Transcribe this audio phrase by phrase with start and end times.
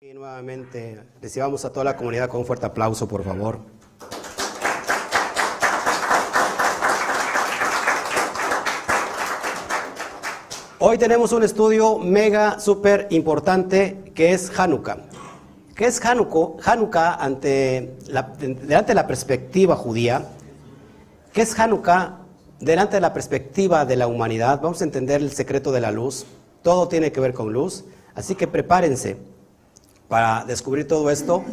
[0.00, 3.58] Y nuevamente recibamos a toda la comunidad con un fuerte aplauso, por favor.
[10.78, 14.98] Hoy tenemos un estudio mega súper importante que es Hanukkah.
[15.74, 16.62] ¿Qué es Hanukkah?
[16.64, 20.28] Hanukkah ante la, delante de la perspectiva judía.
[21.32, 22.20] ¿Qué es Hanukkah
[22.60, 24.60] delante de la perspectiva de la humanidad?
[24.62, 26.24] Vamos a entender el secreto de la luz.
[26.62, 27.84] Todo tiene que ver con luz.
[28.14, 29.16] Así que prepárense
[30.08, 31.44] para descubrir todo esto.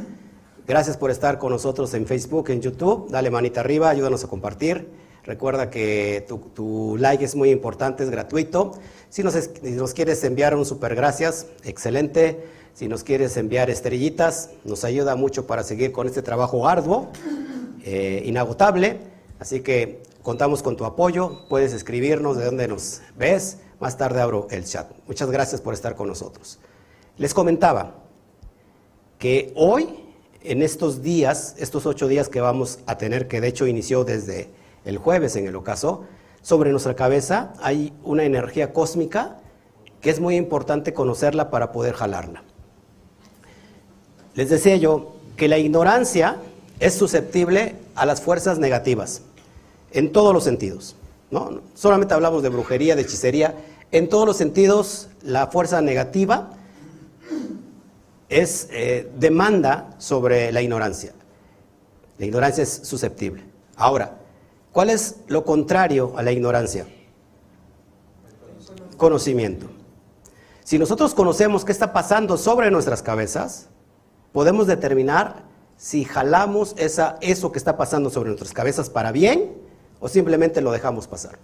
[0.67, 3.09] Gracias por estar con nosotros en Facebook, en YouTube.
[3.11, 4.89] Dale manita arriba, ayúdanos a compartir.
[5.23, 8.71] Recuerda que tu, like es muy importante, es gratuito.
[9.09, 12.45] Si nos, quieres enviar un super gracias, excelente.
[12.73, 17.09] Si nos quieres enviar estrellitas, nos ayuda mucho para seguir con este trabajo arduo,
[17.83, 18.99] eh, inagotable.
[19.39, 21.47] Así que contamos con tu apoyo.
[21.49, 23.57] Puedes escribirnos de dónde nos ves.
[23.79, 24.91] Más tarde abro el chat.
[25.07, 26.59] Muchas gracias por estar con nosotros.
[27.17, 28.04] Les comentaba
[29.19, 29.87] que hoy,
[30.43, 34.49] en estos días, estos ocho días que vamos a tener, que de hecho inició desde
[34.83, 36.05] el jueves en el ocaso,
[36.41, 39.39] sobre nuestra cabeza hay una energía cósmica
[40.01, 42.43] que es muy importante conocerla para poder jalarla.
[44.35, 46.37] Les decía yo que la ignorancia
[46.79, 49.23] es susceptible a las fuerzas negativas,
[49.91, 50.95] en todos los sentidos.
[51.31, 51.61] ¿no?
[51.73, 53.55] Solamente hablamos de brujería, de hechicería,
[53.91, 56.51] en todos los sentidos la fuerza negativa
[58.29, 61.13] es eh, demanda sobre la ignorancia.
[62.17, 63.43] La ignorancia es susceptible.
[63.75, 64.17] Ahora,
[64.71, 66.87] ¿cuál es lo contrario a la ignorancia?
[68.97, 69.67] Conocimiento.
[70.63, 73.67] Si nosotros conocemos qué está pasando sobre nuestras cabezas,
[74.31, 75.43] podemos determinar
[75.77, 79.53] si jalamos esa, eso que está pasando sobre nuestras cabezas para bien
[79.99, 81.37] o simplemente lo dejamos pasar.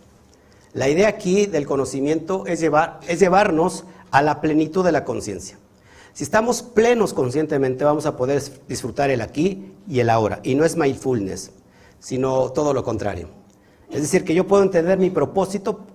[0.74, 5.58] La idea aquí del conocimiento es, llevar, es llevarnos a la plenitud de la conciencia.
[6.14, 10.42] Si estamos plenos conscientemente, vamos a poder disfrutar el aquí y el ahora.
[10.44, 11.52] Y no es mindfulness,
[12.00, 13.30] sino todo lo contrario.
[13.90, 15.86] Es decir, que yo puedo entender mi propósito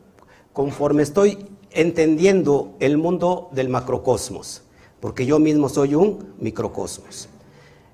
[0.53, 4.63] conforme estoy entendiendo el mundo del macrocosmos,
[5.01, 7.29] porque yo mismo soy un microcosmos.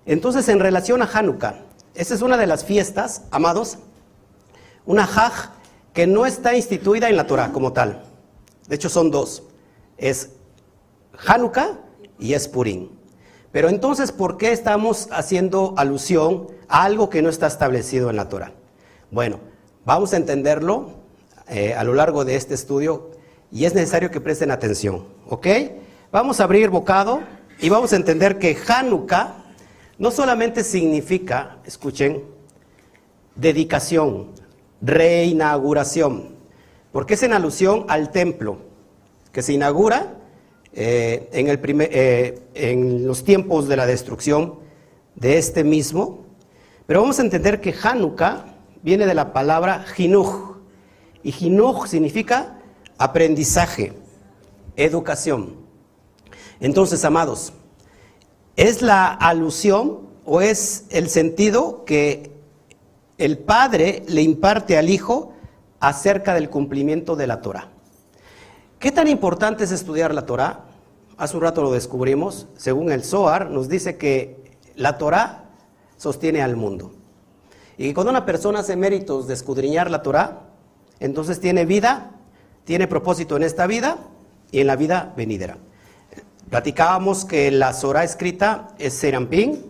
[0.07, 3.79] Entonces, en relación a Hanukkah, esa es una de las fiestas, amados,
[4.87, 5.51] una Haj
[5.93, 8.05] que no está instituida en la Torah como tal.
[8.69, 9.43] De hecho, son dos.
[9.99, 10.31] Es
[11.27, 11.79] Hanukkah
[12.23, 12.89] y es Purim.
[13.51, 18.29] Pero entonces, ¿por qué estamos haciendo alusión a algo que no está establecido en la
[18.29, 18.53] Torah?
[19.11, 19.41] Bueno,
[19.85, 20.91] vamos a entenderlo
[21.49, 23.11] eh, a lo largo de este estudio
[23.51, 25.47] y es necesario que presten atención, ¿ok?
[26.13, 27.21] Vamos a abrir bocado
[27.61, 29.35] y vamos a entender que Hanukkah
[29.99, 32.25] no solamente significa, escuchen,
[33.35, 34.29] dedicación,
[34.81, 36.37] reinauguración,
[36.93, 38.59] porque es en alusión al templo
[39.33, 40.22] que se inaugura
[40.75, 44.59] eh, en, el eh, en los tiempos de la destrucción
[45.15, 46.25] de este mismo.
[46.87, 48.47] Pero vamos a entender que Hanukkah
[48.83, 50.57] viene de la palabra Jinuj.
[51.23, 52.59] Y Jinuj significa
[52.99, 53.93] aprendizaje,
[54.77, 55.57] educación.
[56.61, 57.53] Entonces, amados,
[58.57, 62.33] es la alusión o es el sentido que
[63.19, 65.33] el Padre le imparte al Hijo
[65.81, 67.72] acerca del cumplimiento de la Torah.
[68.83, 70.65] ¿Qué tan importante es estudiar la Torah?
[71.17, 72.49] Hace un rato lo descubrimos.
[72.57, 75.45] Según el Zohar, nos dice que la Torah
[75.97, 76.91] sostiene al mundo.
[77.79, 80.49] Y cuando una persona hace méritos de escudriñar la Torah,
[80.99, 82.11] entonces tiene vida,
[82.65, 83.99] tiene propósito en esta vida
[84.51, 85.59] y en la vida venidera.
[86.51, 89.65] Platicábamos que la Torah escrita es Serampín,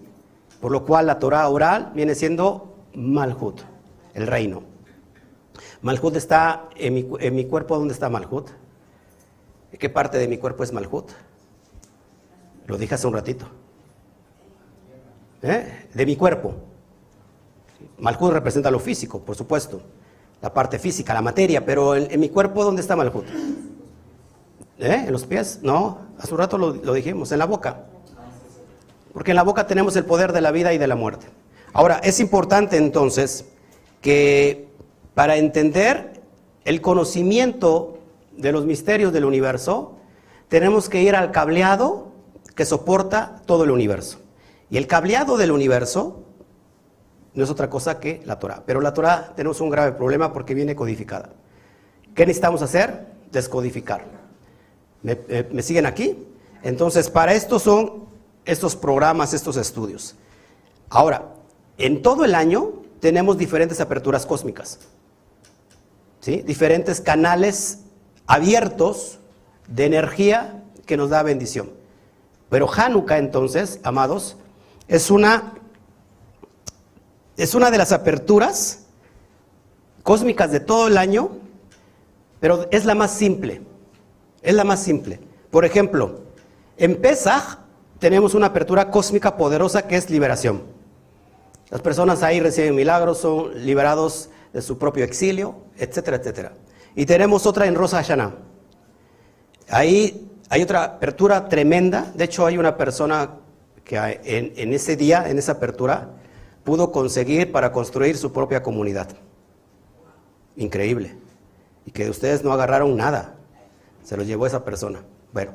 [0.59, 3.61] por lo cual la Torah oral viene siendo Malhut,
[4.15, 4.63] el reino.
[5.83, 8.62] Malhut está en mi, en mi cuerpo, ¿dónde está Malhut?
[9.79, 11.11] ¿Qué parte de mi cuerpo es Malhut?
[12.67, 13.47] Lo dije hace un ratito.
[15.43, 15.89] ¿Eh?
[15.93, 16.55] De mi cuerpo.
[17.99, 19.83] Malhut representa lo físico, por supuesto.
[20.41, 23.25] La parte física, la materia, pero en, mi cuerpo, ¿dónde está Malhut?
[24.79, 25.05] ¿Eh?
[25.07, 25.61] ¿En los pies?
[25.63, 27.87] No, hace un rato lo, lo dijimos, en la boca.
[29.13, 31.27] Porque en la boca tenemos el poder de la vida y de la muerte.
[31.73, 33.47] Ahora, es importante entonces
[34.01, 34.69] que
[35.15, 36.21] para entender
[36.65, 37.99] el conocimiento
[38.37, 39.97] de los misterios del universo,
[40.49, 42.13] tenemos que ir al cableado
[42.55, 44.19] que soporta todo el universo.
[44.71, 46.25] Y el cableado del universo
[47.35, 48.63] no es otra cosa que la Torah.
[48.67, 51.31] Pero la Torah tenemos un grave problema porque viene codificada.
[52.15, 53.07] ¿Qué necesitamos hacer?
[53.31, 54.05] Descodificar.
[55.03, 55.19] ¿Me,
[55.51, 56.27] me siguen aquí?
[56.63, 58.05] Entonces, para esto son
[58.45, 60.15] estos programas, estos estudios.
[60.91, 61.35] Ahora,
[61.79, 64.79] en todo el año tenemos diferentes aperturas cósmicas.
[66.21, 66.43] ¿sí?
[66.43, 67.81] Diferentes canales
[68.33, 69.19] abiertos
[69.69, 71.69] de energía que nos da bendición.
[72.49, 74.37] Pero Hanukkah entonces, amados,
[74.89, 75.53] es una,
[77.37, 78.87] es una de las aperturas
[80.03, 81.33] cósmicas de todo el año,
[82.41, 83.61] pero es la más simple.
[84.41, 85.21] Es la más simple.
[85.51, 86.23] Por ejemplo,
[86.79, 87.59] en Pesach
[87.99, 90.63] tenemos una apertura cósmica poderosa que es liberación.
[91.69, 96.53] Las personas ahí reciben milagros, son liberados de su propio exilio, etcétera, etcétera.
[96.95, 98.35] Y tenemos otra en Rosa Hashanah.
[99.69, 102.13] Ahí hay otra apertura tremenda.
[102.15, 103.31] De hecho, hay una persona
[103.85, 106.11] que en, en ese día, en esa apertura,
[106.65, 109.09] pudo conseguir para construir su propia comunidad.
[110.57, 111.17] Increíble.
[111.87, 113.35] Y que ustedes no agarraron nada.
[114.05, 115.03] Se lo llevó esa persona.
[115.33, 115.53] Bueno,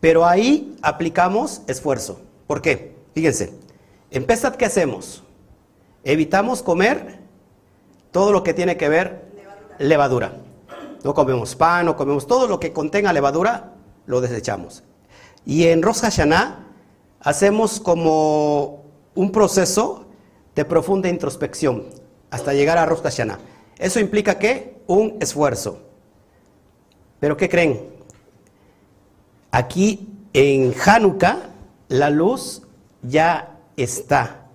[0.00, 2.20] pero ahí aplicamos esfuerzo.
[2.46, 2.96] ¿Por qué?
[3.14, 3.52] Fíjense,
[4.10, 5.24] en Pesat, ¿qué hacemos?
[6.04, 7.18] Evitamos comer
[8.12, 9.28] todo lo que tiene que ver
[9.78, 10.32] levadura.
[11.04, 13.74] No comemos pan, no comemos todo lo que contenga levadura,
[14.06, 14.82] lo desechamos.
[15.46, 16.66] Y en Rosh Hashanah
[17.20, 18.84] hacemos como
[19.14, 20.06] un proceso
[20.54, 21.84] de profunda introspección
[22.30, 23.38] hasta llegar a Rosh Hashanah.
[23.78, 25.80] Eso implica que un esfuerzo.
[27.20, 27.80] Pero ¿qué creen?
[29.50, 31.50] Aquí en Hanukkah
[31.88, 32.62] la luz
[33.02, 34.46] ya está,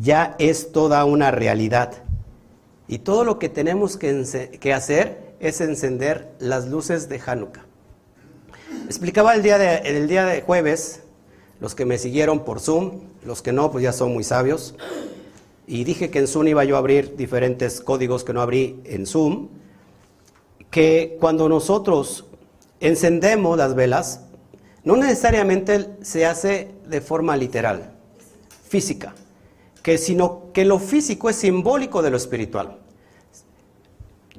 [0.00, 2.02] ya es toda una realidad.
[2.86, 7.64] Y todo lo que tenemos que, hacer es encender las luces de Hanukkah.
[8.86, 11.02] Explicaba el día, de, el día de jueves,
[11.60, 14.74] los que me siguieron por Zoom, los que no, pues ya son muy sabios.
[15.66, 19.06] Y dije que en Zoom iba yo a abrir diferentes códigos que no abrí en
[19.06, 19.48] Zoom,
[20.70, 22.26] que cuando nosotros
[22.80, 24.20] encendemos las velas,
[24.84, 27.92] no necesariamente se hace de forma literal,
[28.68, 29.14] física,
[29.82, 32.78] que sino que lo físico es simbólico de lo espiritual.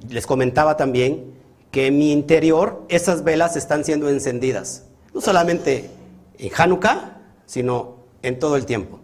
[0.10, 1.34] Les comentaba también
[1.72, 5.90] que en mi interior esas velas están siendo encendidas, no solamente
[6.38, 9.00] en Hanukkah, sino en todo el tiempo.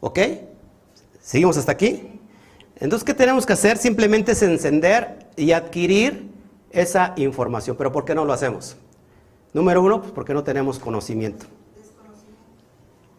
[0.00, 0.18] ¿Ok?
[1.20, 2.20] ¿Seguimos hasta aquí?
[2.76, 3.78] Entonces, ¿qué tenemos que hacer?
[3.78, 6.30] Simplemente es encender y adquirir
[6.70, 7.76] esa información.
[7.76, 8.76] ¿Pero por qué no lo hacemos?
[9.52, 11.46] Número uno, pues porque no tenemos conocimiento.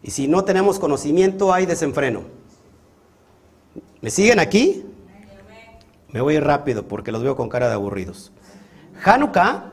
[0.02, 2.22] Y si no tenemos conocimiento, hay desenfreno.
[4.02, 4.84] ¿Me siguen aquí?
[6.14, 8.30] Me voy rápido porque los veo con cara de aburridos.
[9.04, 9.72] Hanukkah,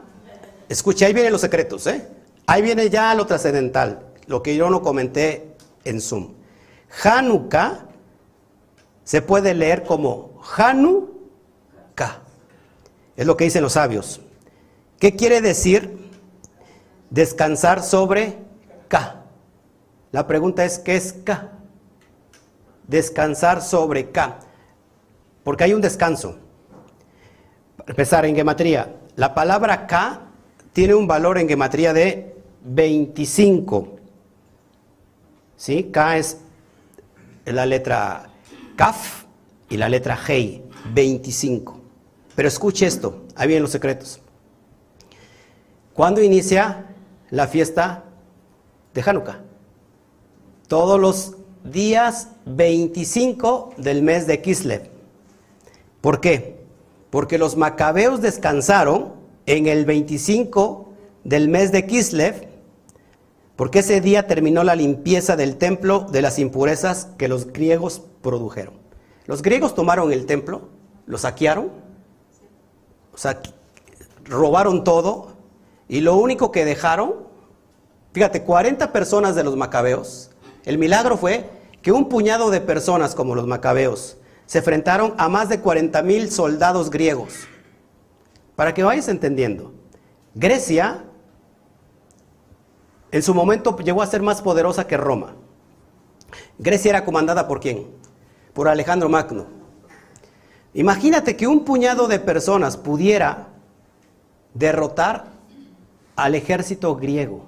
[0.70, 2.08] escuche, ahí vienen los secretos, ¿eh?
[2.48, 6.34] Ahí viene ya lo trascendental, lo que yo no comenté en Zoom.
[7.04, 7.86] Hanukkah
[9.04, 12.24] se puede leer como Hanukkah.
[13.16, 14.20] Es lo que dicen los sabios.
[14.98, 16.10] ¿Qué quiere decir
[17.12, 18.40] descansar sobre
[18.88, 19.26] K.
[20.12, 21.52] La pregunta es, ¿qué es K?
[22.88, 24.40] Descansar sobre K.
[25.44, 26.38] Porque hay un descanso.
[27.78, 30.22] Para empezar, en gematría, la palabra K
[30.74, 33.98] tiene un valor en gematría de 25.
[35.56, 35.90] ¿Sí?
[35.92, 36.38] K es
[37.46, 38.30] la letra
[38.76, 39.26] Kaf
[39.70, 41.80] y la letra Hei, 25.
[42.36, 44.22] Pero escuche esto, ahí vienen los secretos.
[45.94, 46.86] ¿Cuándo inicia
[47.32, 48.04] la fiesta
[48.94, 49.40] de Hanukkah.
[50.68, 54.91] Todos los días 25 del mes de Kislev.
[56.02, 56.66] ¿Por qué?
[57.12, 59.14] Porque los macabeos descansaron
[59.46, 60.90] en el 25
[61.24, 62.48] del mes de Kislev,
[63.56, 68.74] porque ese día terminó la limpieza del templo de las impurezas que los griegos produjeron.
[69.28, 70.70] Los griegos tomaron el templo,
[71.06, 71.70] lo saquearon,
[73.14, 73.40] o sea,
[74.26, 75.34] robaron todo,
[75.88, 77.14] y lo único que dejaron,
[78.14, 80.32] fíjate, 40 personas de los macabeos,
[80.66, 81.50] el milagro fue
[81.82, 84.18] que un puñado de personas como los macabeos
[84.52, 87.48] se enfrentaron a más de 40 mil soldados griegos.
[88.58, 89.72] Para que vayas entendiendo,
[90.36, 91.06] Grecia
[93.12, 95.36] en su momento llegó a ser más poderosa que Roma.
[96.60, 97.88] Grecia era comandada por quién?
[98.54, 99.46] Por Alejandro Magno.
[100.74, 103.48] Imagínate que un puñado de personas pudiera
[104.54, 105.28] derrotar
[106.18, 107.46] al ejército griego.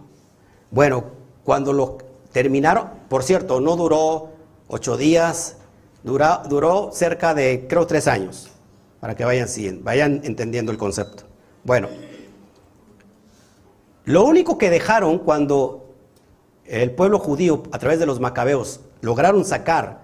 [0.71, 1.03] Bueno,
[1.43, 1.97] cuando lo
[2.31, 4.29] terminaron, por cierto, no duró
[4.69, 5.57] ocho días,
[6.03, 8.51] duró cerca de, creo, tres años,
[8.99, 9.47] para que vayan,
[9.83, 11.23] vayan entendiendo el concepto.
[11.63, 11.89] Bueno,
[14.05, 15.95] lo único que dejaron cuando
[16.65, 20.01] el pueblo judío, a través de los macabeos, lograron sacar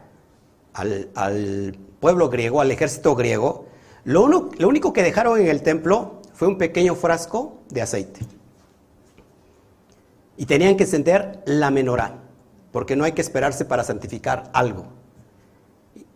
[0.73, 3.65] al, al pueblo griego, al ejército griego,
[4.05, 8.21] lo, uno, lo único que dejaron en el templo fue un pequeño frasco de aceite.
[10.37, 12.19] Y tenían que encender la menorá,
[12.71, 14.98] porque no hay que esperarse para santificar algo.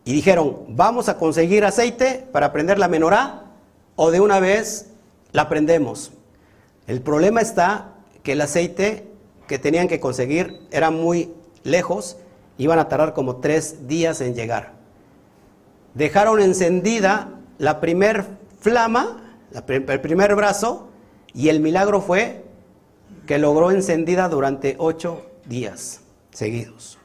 [0.06, 3.46] Y dijeron, vamos a conseguir aceite para prender la menorá
[3.96, 4.90] o de una vez
[5.32, 6.12] la prendemos.
[6.88, 9.08] El problema está que el aceite
[9.48, 11.34] que tenían que conseguir eran muy
[11.64, 12.18] lejos,
[12.58, 14.74] iban a tardar como tres días en llegar.
[15.94, 18.26] Dejaron encendida la primer
[18.60, 20.90] flama, el primer brazo,
[21.34, 22.44] y el milagro fue
[23.26, 26.98] que logró encendida durante ocho días seguidos.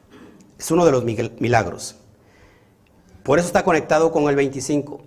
[0.59, 1.97] Es uno de los milagros.
[3.29, 5.03] Por eso está conectado con el 25.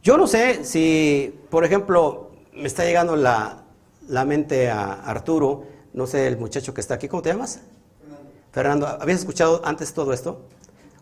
[0.00, 3.64] Yo no sé si, por ejemplo, me está llegando la,
[4.06, 7.58] la mente a Arturo, no sé, el muchacho que está aquí, ¿cómo te llamas?
[8.00, 8.30] Fernando.
[8.52, 10.42] Fernando, ¿habías escuchado antes todo esto?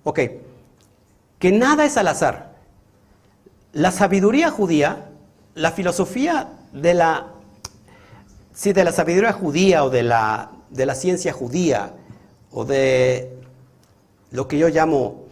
[0.03, 0.19] Ok,
[1.39, 2.55] que nada es al azar.
[3.75, 5.11] La sabiduría judía,
[5.55, 7.35] la filosofía de la,
[8.55, 11.93] sí, de la sabiduría judía o de la, de la ciencia judía
[12.51, 13.43] o de
[14.31, 15.26] lo que yo llamo,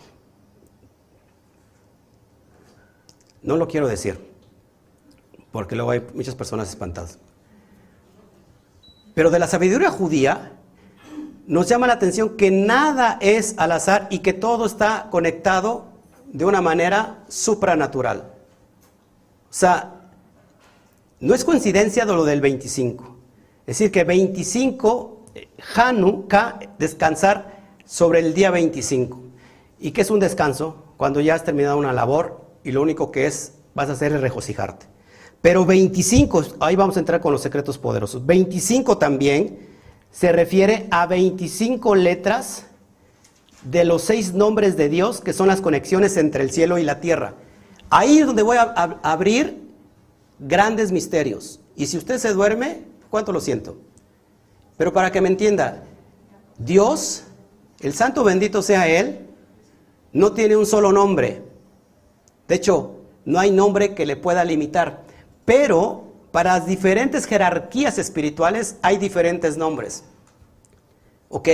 [3.45, 4.19] no lo quiero decir,
[5.53, 7.19] porque luego hay muchas personas espantadas.
[9.15, 10.53] Pero de la sabiduría judía
[11.47, 15.85] nos llama la atención que nada es al azar y que todo está conectado
[16.33, 18.33] de una manera supranatural.
[19.51, 19.93] O sea,
[21.21, 23.17] no es coincidencia de lo del 25.
[23.61, 25.27] Es decir, que 25,
[25.77, 29.21] Hanukkah, descansar sobre el día 25.
[29.81, 30.83] ¿Y qué es un descanso?
[30.97, 34.21] Cuando ya has terminado una labor y lo único que es vas a hacer es
[34.21, 34.87] regocijarte.
[35.43, 38.25] Pero 25, ahí vamos a entrar con los secretos poderosos.
[38.25, 39.59] 25 también
[40.11, 42.67] se refiere a 25 letras
[43.63, 47.01] de los seis nombres de Dios, que son las conexiones entre el cielo y la
[47.01, 47.35] tierra.
[47.91, 48.63] Ahí es donde voy a,
[49.03, 49.63] abrir
[50.39, 51.61] grandes misterios.
[51.77, 53.77] Y si usted se duerme, ¿cuánto lo siento?
[54.77, 55.83] Pero para que me entienda,
[56.59, 57.25] Dios,
[57.81, 59.27] el santo bendito sea Él,
[60.13, 61.43] no tiene un solo nombre.
[62.49, 65.03] De hecho, no hay nombre que le pueda limitar.
[65.45, 70.05] Pero para las diferentes jerarquías espirituales hay diferentes nombres.
[71.29, 71.49] ¿Ok?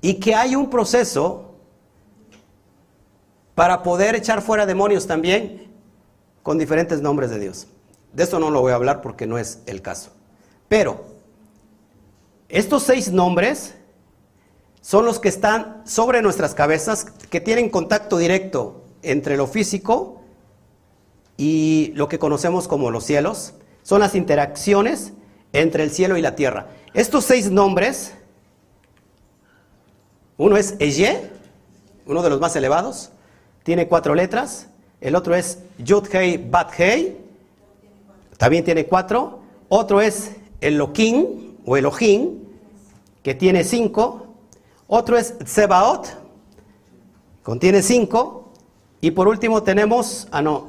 [0.00, 1.54] Y que hay un proceso
[3.54, 5.70] para poder echar fuera demonios también
[6.42, 7.68] con diferentes nombres de Dios.
[8.12, 10.10] De eso no lo voy a hablar porque no es el caso.
[10.68, 11.04] Pero
[12.48, 13.74] estos seis nombres
[14.82, 20.20] son los que están sobre nuestras cabezas, que tienen contacto directo entre lo físico
[21.38, 25.12] y lo que conocemos como los cielos, son las interacciones
[25.52, 26.66] entre el cielo y la tierra.
[26.94, 28.12] Estos seis nombres,
[30.36, 31.30] uno es Eye,
[32.04, 33.12] uno de los más elevados,
[33.62, 34.66] tiene cuatro letras,
[35.00, 37.16] el otro es Yud Hei Bat Hei,
[38.36, 42.40] también tiene cuatro, otro es Elohim o Elohim,
[43.22, 44.31] que tiene cinco,
[44.94, 46.06] otro es Tsebaot,
[47.42, 48.52] contiene cinco,
[49.00, 50.68] y por último tenemos, ah no,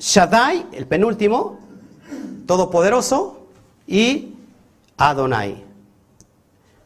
[0.00, 1.60] Shaddai, el penúltimo,
[2.44, 3.46] todopoderoso,
[3.86, 4.34] y
[4.96, 5.62] Adonai.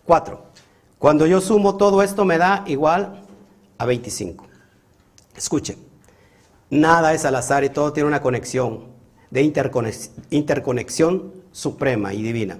[0.04, 0.42] Cuatro.
[0.98, 3.22] Cuando yo sumo todo esto me da igual
[3.78, 4.46] a 25.
[5.34, 5.78] Escuche,
[6.68, 8.84] nada es al azar y todo tiene una conexión
[9.30, 9.50] de
[10.30, 12.58] interconexión suprema y divina.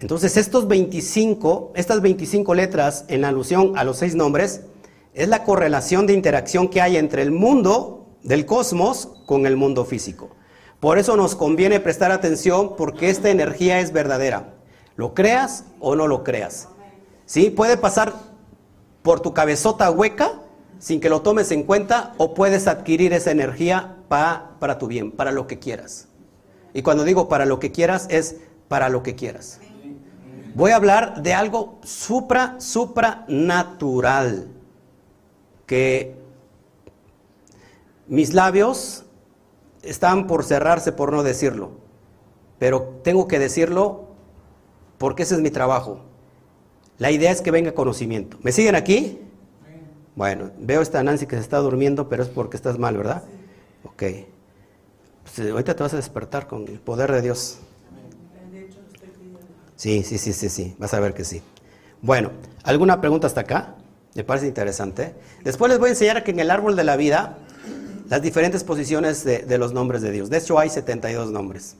[0.00, 4.62] Entonces estos 25, estas 25 letras en alusión a los seis nombres,
[5.14, 9.84] es la correlación de interacción que hay entre el mundo del cosmos con el mundo
[9.84, 10.30] físico.
[10.78, 14.54] Por eso nos conviene prestar atención porque esta energía es verdadera.
[14.94, 16.68] Lo creas o no lo creas.
[17.26, 17.50] ¿Sí?
[17.50, 18.14] Puede pasar
[19.02, 20.40] por tu cabezota hueca
[20.78, 25.10] sin que lo tomes en cuenta o puedes adquirir esa energía para, para tu bien,
[25.10, 26.06] para lo que quieras.
[26.72, 28.36] Y cuando digo para lo que quieras es
[28.68, 29.58] para lo que quieras.
[30.58, 34.48] Voy a hablar de algo supra, supranatural
[35.66, 36.16] que
[38.08, 39.04] mis labios
[39.82, 41.70] están por cerrarse por no decirlo,
[42.58, 44.08] pero tengo que decirlo
[44.98, 46.00] porque ese es mi trabajo.
[46.98, 48.36] La idea es que venga conocimiento.
[48.42, 49.20] ¿Me siguen aquí?
[50.16, 53.22] Bueno, veo esta Nancy que se está durmiendo, pero es porque estás mal, ¿verdad?
[53.84, 54.02] Ok.
[55.22, 57.60] Pues, ahorita te vas a despertar con el poder de Dios.
[59.78, 60.74] Sí, sí, sí, sí, sí.
[60.78, 61.40] Vas a ver que sí.
[62.02, 62.32] Bueno,
[62.64, 63.76] ¿alguna pregunta hasta acá?
[64.16, 65.14] Me parece interesante.
[65.44, 67.38] Después les voy a enseñar que en el árbol de la vida
[68.08, 70.30] las diferentes posiciones de, los nombres de Dios.
[70.30, 71.76] De hecho, hay 72 nombres.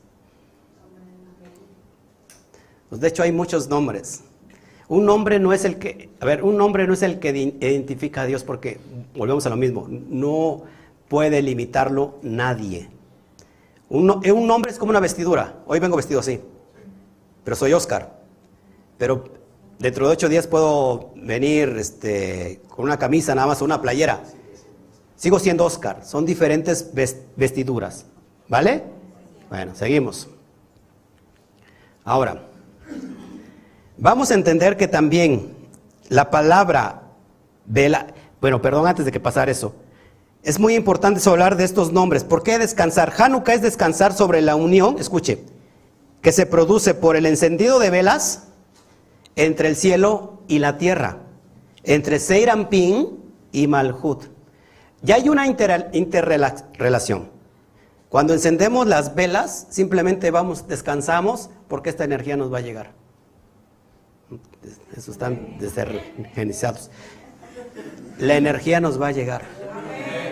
[2.88, 4.20] Pues, de hecho, hay muchos nombres.
[4.86, 8.22] Un nombre no es el que, a ver, un nombre no es el que identifica
[8.22, 8.78] a Dios porque,
[9.16, 10.62] volvemos a lo mismo, no
[11.08, 12.90] puede limitarlo nadie.
[13.88, 15.56] Un, un nombre es como una vestidura.
[15.66, 16.40] Hoy vengo vestido así,
[17.48, 18.12] pero soy Oscar.
[18.98, 19.24] Pero
[19.78, 24.20] dentro de ocho días puedo venir este, con una camisa nada más una playera.
[25.16, 26.90] Sigo siendo Oscar, son diferentes
[27.36, 28.04] vestiduras.
[28.48, 28.82] ¿Vale?
[29.48, 30.28] Bueno, seguimos.
[32.04, 32.42] Ahora,
[33.96, 35.56] Vamos a entender que también
[36.10, 37.04] la palabra
[37.64, 38.08] vela,
[38.42, 39.74] bueno, perdón antes de que pasara eso,
[40.42, 42.24] es muy importante hablar de estos nombres.
[42.24, 43.10] ¿Por qué descansar?
[43.16, 45.46] Hanukkah es descansar sobre la unión, escuche,
[46.22, 48.48] que se produce por el encendido de velas
[49.36, 51.18] entre el cielo y la tierra,
[51.84, 53.18] entre Seirampin
[53.52, 54.24] y Malhut.
[55.02, 57.30] Ya hay una interrelación.
[58.08, 62.92] Cuando encendemos las velas, simplemente vamos, descansamos, porque esta energía nos va a llegar.
[64.96, 66.90] Eso están desorganizados.
[68.18, 69.42] La energía nos va a llegar.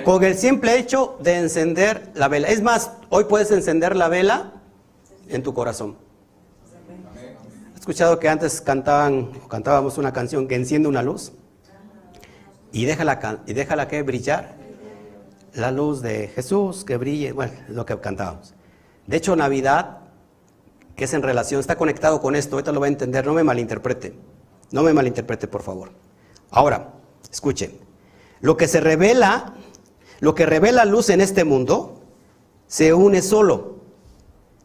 [0.05, 2.49] Con el simple hecho de encender la vela.
[2.49, 4.56] Es más, hoy puedes encender la vela
[5.29, 5.97] en tu corazón.
[7.75, 11.33] ¿Has escuchado que antes cantaban, cantábamos una canción que enciende una luz?
[12.73, 14.57] Y déjala, y déjala que brillar.
[15.55, 17.33] La luz de Jesús que brille.
[17.33, 18.55] Bueno, lo que cantábamos.
[19.07, 19.99] De hecho, Navidad,
[20.97, 22.57] que es en relación, está conectado con esto.
[22.57, 23.25] Ahorita lo va a entender.
[23.25, 24.15] No me malinterprete.
[24.73, 25.93] No me malinterprete, por favor.
[26.51, 26.93] Ahora,
[27.31, 27.79] escuchen.
[28.41, 29.55] Lo que se revela,
[30.21, 32.03] lo que revela luz en este mundo,
[32.67, 33.76] se une solo.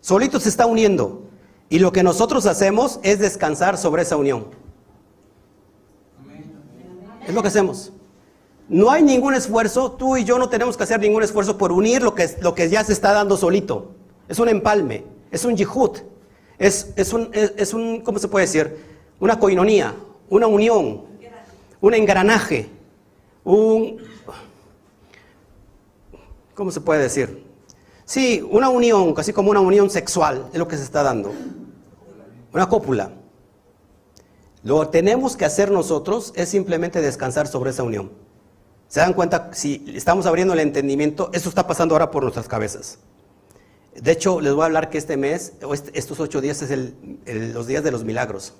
[0.01, 1.23] Solito se está uniendo.
[1.69, 4.47] Y lo que nosotros hacemos es descansar sobre esa unión.
[7.25, 7.93] Es lo que hacemos.
[8.67, 12.01] No hay ningún esfuerzo, tú y yo no tenemos que hacer ningún esfuerzo por unir
[12.01, 13.91] lo que, lo que ya se está dando solito.
[14.27, 15.97] Es un empalme, es un yihud,
[16.57, 18.77] es, es, un, es, un, ¿cómo se puede decir?
[19.19, 19.93] Una coinonía,
[20.29, 21.03] una unión,
[21.81, 22.69] un engranaje,
[23.43, 23.97] un...
[26.55, 27.50] ¿Cómo se puede decir?
[28.11, 31.31] Sí, una unión, casi como una unión sexual, es lo que se está dando.
[32.51, 33.13] Una cópula.
[34.63, 38.11] Lo que tenemos que hacer nosotros es simplemente descansar sobre esa unión.
[38.89, 39.51] ¿Se dan cuenta?
[39.53, 42.99] Si estamos abriendo el entendimiento, esto está pasando ahora por nuestras cabezas.
[43.95, 45.53] De hecho, les voy a hablar que este mes,
[45.93, 46.93] estos ocho días, es
[47.53, 48.55] los días de los milagros.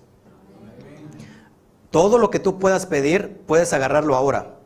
[1.90, 4.60] Todo lo que tú puedas pedir, puedes agarrarlo ahora.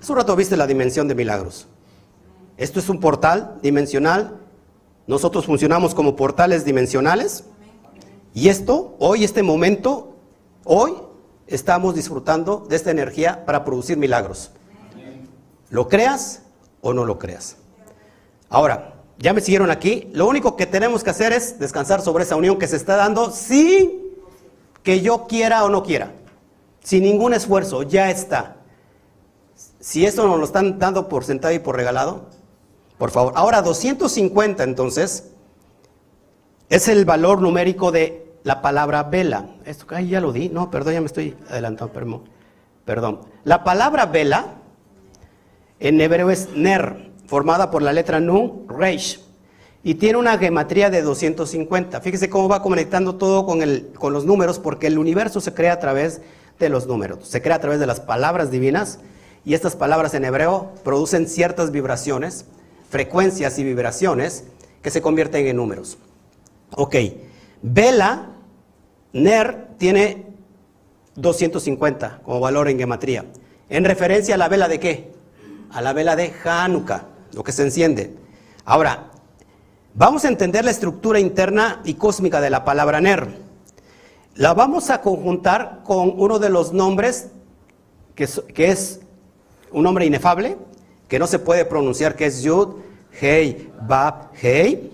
[0.00, 1.68] Hace un rato viste la dimensión de milagros.
[2.62, 4.38] Esto es un portal dimensional.
[5.06, 7.44] Nosotros funcionamos como portales dimensionales.
[8.34, 10.12] Y esto, hoy, este momento,
[10.64, 10.94] Hoy
[11.48, 14.52] estamos disfrutando de esta energía para producir milagros.
[15.70, 16.42] ¿Lo creas
[16.80, 17.56] o no lo creas?
[18.48, 20.08] Ahora, ya me siguieron aquí.
[20.12, 23.32] Lo único que tenemos que hacer es descansar sobre esa unión que se está dando
[23.32, 24.02] sin
[24.84, 26.12] que yo quiera o no quiera.
[26.80, 28.58] Sin ningún esfuerzo, ya está.
[29.80, 32.28] Si esto nos lo están dando por sentado y por regalado,
[33.02, 33.32] por favor.
[33.34, 35.32] Ahora, 250 entonces
[36.68, 39.56] es el valor numérico de la palabra vela.
[39.64, 42.22] Esto ya lo di, no, perdón, ya me estoy adelantando,
[42.84, 43.22] perdón.
[43.42, 44.54] La palabra vela
[45.80, 49.20] en hebreo es ner, formada por la letra nun, reish,
[49.82, 52.02] y tiene una gematría de 250.
[52.02, 55.72] Fíjese cómo va conectando todo con, el, con los números, porque el universo se crea
[55.72, 56.20] a través
[56.60, 59.00] de los números, se crea a través de las palabras divinas,
[59.44, 62.46] y estas palabras en hebreo producen ciertas vibraciones,
[62.92, 64.44] frecuencias y vibraciones
[64.82, 65.96] que se convierten en números.
[66.76, 66.94] Ok,
[67.62, 68.32] vela
[69.14, 70.26] Ner tiene
[71.14, 73.24] 250 como valor en gematría.
[73.70, 75.10] En referencia a la vela de qué?
[75.70, 78.14] A la vela de Hanukkah, lo que se enciende.
[78.66, 79.10] Ahora,
[79.94, 83.26] vamos a entender la estructura interna y cósmica de la palabra Ner.
[84.34, 87.30] La vamos a conjuntar con uno de los nombres
[88.14, 88.24] que
[88.68, 89.00] es,
[89.70, 90.58] un nombre inefable,
[91.12, 92.68] que no se puede pronunciar, que es Yud,
[93.20, 94.90] Hei, Bab, Hei.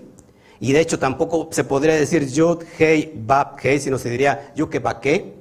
[0.59, 4.79] Y de hecho tampoco se podría decir Yud, Hei, Bab, Hei, sino se diría Yuke,
[4.79, 5.33] Bake,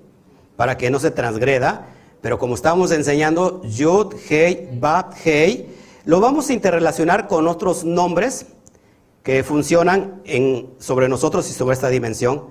[0.55, 1.89] para que no se transgreda.
[2.21, 5.67] Pero como estamos enseñando Yud, Hei, Bab, Hei,
[6.05, 8.47] lo vamos a interrelacionar con otros nombres
[9.25, 10.23] que funcionan
[10.79, 12.45] sobre nosotros y sobre esta dimensión.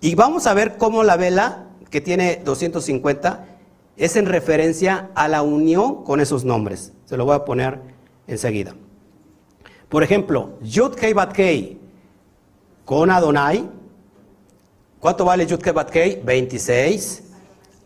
[0.00, 3.44] Y vamos a ver cómo la vela, que tiene 250,
[3.98, 6.94] es en referencia a la unión con esos nombres.
[7.10, 7.80] Se lo voy a poner
[8.28, 8.72] enseguida.
[9.88, 11.76] Por ejemplo, Yud Hei Bat Hei
[12.84, 13.68] con Adonai.
[15.00, 16.22] ¿Cuánto vale Yudke Batkei?
[16.22, 17.24] 26.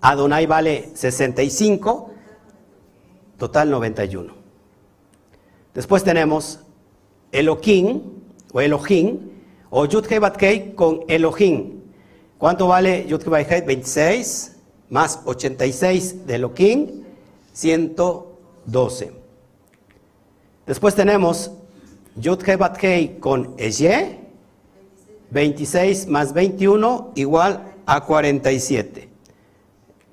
[0.02, 2.10] Adonai vale 65.
[3.38, 4.34] Total 91.
[5.72, 6.60] Después tenemos
[7.32, 8.02] Elohim
[8.52, 9.20] o Elohim
[9.70, 11.80] o Yudke Batkei con Elohim.
[12.36, 13.62] ¿Cuánto vale Yudke Batkei?
[13.62, 14.56] 26
[14.90, 17.04] más 86 de Elohim,
[18.66, 19.12] 112.
[20.66, 21.52] Después tenemos
[22.16, 24.20] Yudke Batkei con Eye
[25.30, 29.08] 26 más 21 igual a 47.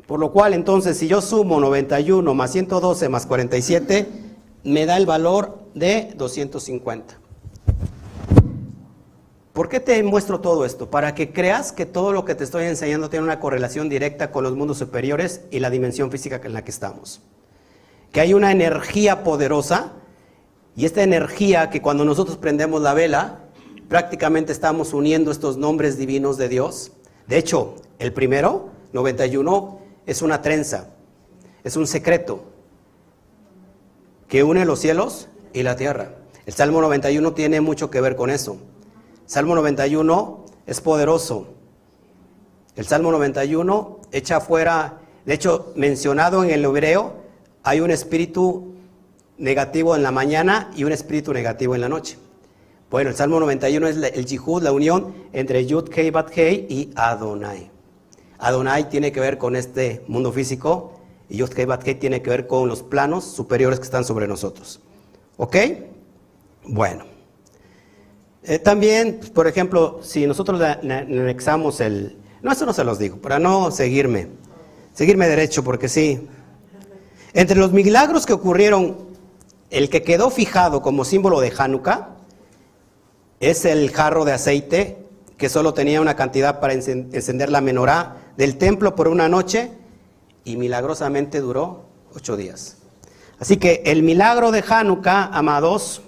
[0.07, 4.07] Por lo cual entonces si yo sumo 91 más 112 más 47,
[4.63, 7.21] me da el valor de 250.
[9.53, 10.89] ¿Por qué te muestro todo esto?
[10.89, 14.43] Para que creas que todo lo que te estoy enseñando tiene una correlación directa con
[14.43, 17.21] los mundos superiores y la dimensión física en la que estamos.
[18.11, 19.93] Que hay una energía poderosa
[20.75, 23.39] y esta energía que cuando nosotros prendemos la vela,
[23.89, 26.91] prácticamente estamos uniendo estos nombres divinos de Dios.
[27.27, 30.89] De hecho, el primero, 91, es una trenza,
[31.63, 32.43] es un secreto
[34.27, 36.15] que une los cielos y la tierra.
[36.45, 38.57] El Salmo 91 tiene mucho que ver con eso.
[39.25, 41.47] Salmo 91 es poderoso.
[42.75, 47.20] El Salmo 91 echa fuera, de hecho, mencionado en el hebreo,
[47.63, 48.73] hay un espíritu
[49.37, 52.17] negativo en la mañana y un espíritu negativo en la noche.
[52.89, 56.91] Bueno, el Salmo 91 es el jihud, la unión entre Yud Kei Bat Kei y
[56.95, 57.71] Adonai.
[58.37, 62.29] Adonai tiene que ver con este mundo físico y Yud Kei Bat Kei tiene que
[62.29, 64.81] ver con los planos superiores que están sobre nosotros.
[65.37, 65.55] ¿Ok?
[66.65, 67.05] Bueno.
[68.43, 72.17] Eh, también, por ejemplo, si nosotros anexamos el...
[72.41, 74.27] No, eso no se los digo, para no seguirme,
[74.93, 76.27] seguirme derecho, porque sí.
[77.33, 78.97] Entre los milagros que ocurrieron,
[79.69, 82.09] el que quedó fijado como símbolo de Hanukkah
[83.39, 85.05] es el jarro de aceite
[85.37, 89.71] que solo tenía una cantidad para encender la menorá del templo por una noche
[90.43, 92.77] y milagrosamente duró ocho días.
[93.39, 96.01] Así que el milagro de Hanukkah, amados,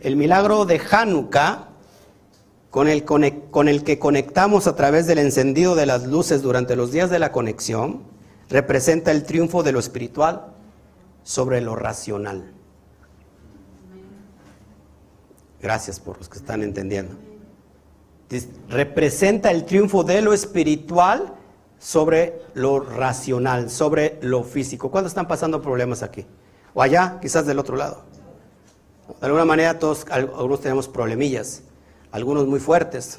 [0.00, 1.68] el milagro de Hanukkah,
[2.70, 6.90] con el, con el que conectamos a través del encendido de las luces durante los
[6.90, 8.02] días de la conexión,
[8.48, 10.54] representa el triunfo de lo espiritual
[11.22, 12.52] sobre lo racional.
[15.60, 17.16] Gracias por los que están entendiendo.
[18.68, 21.34] Representa el triunfo de lo espiritual
[21.78, 24.90] sobre lo racional, sobre lo físico.
[24.90, 26.26] ¿Cuándo están pasando problemas aquí?
[26.74, 28.02] O allá, quizás del otro lado.
[29.20, 31.62] De alguna manera todos, algunos tenemos problemillas,
[32.10, 33.18] algunos muy fuertes.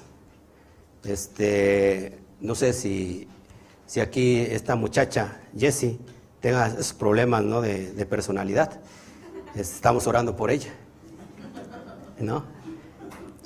[1.04, 3.28] Este, no sé si,
[3.86, 6.00] si aquí esta muchacha, Jessie,
[6.40, 7.62] tenga esos problemas ¿no?
[7.62, 8.80] de, personalidad.
[9.56, 10.74] Estamos orando por ella.
[12.20, 12.44] ¿No?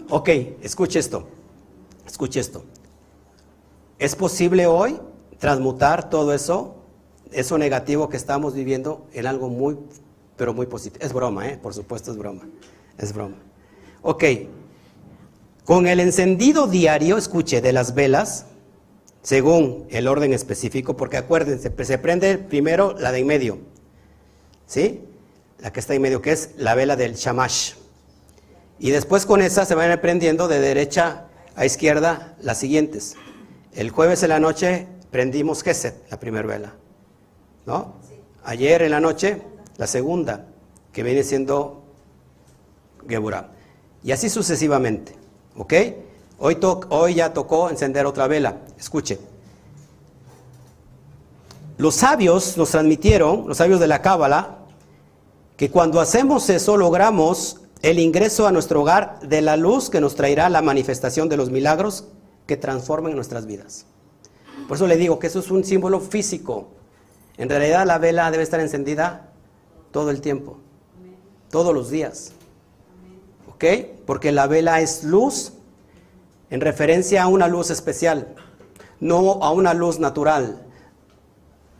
[0.10, 0.30] Ok,
[0.62, 1.28] escuche esto.
[2.06, 2.66] Escuche esto.
[3.98, 5.00] ¿Es posible hoy
[5.38, 6.84] transmutar todo eso,
[7.32, 9.78] eso negativo que estamos viviendo, en algo muy
[10.40, 11.06] pero muy positivo.
[11.06, 11.60] Es broma, ¿eh?
[11.62, 12.48] Por supuesto es broma.
[12.98, 13.36] Es broma.
[14.02, 14.24] Ok.
[15.66, 18.46] Con el encendido diario, escuche, de las velas,
[19.30, 23.60] según el orden específico, porque acuérdense, se prende primero la de en medio,
[24.66, 25.02] ¿sí?
[25.60, 27.74] La que está en medio, que es la vela del shamash.
[28.80, 33.18] Y después con esa se van prendiendo de derecha a izquierda las siguientes.
[33.72, 36.74] El jueves en la noche prendimos Geset, la primera vela,
[37.68, 37.98] ¿no?
[38.44, 39.44] Ayer en la noche
[39.78, 40.48] la segunda,
[40.92, 41.84] que viene siendo
[43.08, 43.52] Geburah.
[44.04, 45.14] Y así sucesivamente.
[45.56, 45.74] ¿Ok?
[46.40, 48.60] Hoy, ya tocó encender otra vela.
[48.78, 49.20] Escuche.
[51.78, 54.60] Los sabios nos transmitieron, los sabios de la Cábala,
[55.58, 60.16] que cuando hacemos eso logramos el ingreso a nuestro hogar de la luz que nos
[60.16, 62.06] traerá la manifestación de los milagros
[62.48, 63.86] que transforman nuestras vidas.
[64.68, 66.68] Por eso le digo que eso es un símbolo físico.
[67.38, 69.32] En realidad la vela debe estar encendida
[69.92, 70.58] todo el tiempo,
[71.50, 72.32] todos los días.
[73.50, 73.66] ¿Ok?
[74.06, 75.54] Porque la vela es luz
[76.50, 78.36] en referencia a una luz especial,
[79.00, 80.66] no a una luz natural,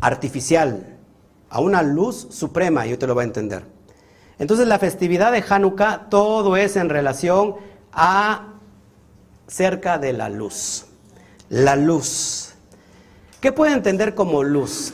[0.02, 0.98] artificial,
[1.50, 3.64] a una luz suprema, y te lo voy a entender.
[4.38, 7.56] Entonces la festividad de Hanukkah, todo es en relación
[7.92, 8.54] a
[9.48, 10.86] cerca de la luz.
[11.50, 12.54] La luz.
[13.42, 14.94] ¿Qué puede entender como luz?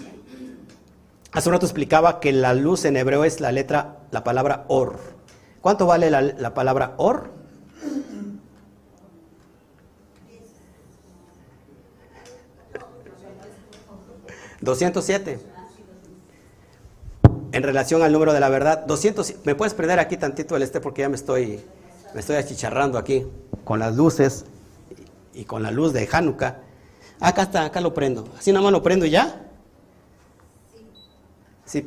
[1.31, 4.99] Hace un rato explicaba que la luz en hebreo es la letra, la palabra or.
[5.59, 7.31] ¿Cuánto vale la, palabra or?
[14.65, 15.37] ¿207?
[17.51, 20.81] En relación al número de la verdad, 200, ¿me puedes prender aquí tantito el este
[20.81, 21.61] porque ya me estoy,
[22.13, 23.25] me estoy achicharrando aquí
[23.63, 24.45] con las luces
[25.33, 26.57] y con la luz de Hanukkah?
[27.19, 28.27] Acá está, acá lo prendo.
[28.37, 29.41] Así nada más lo prendo y ya.
[31.65, 31.85] Sí,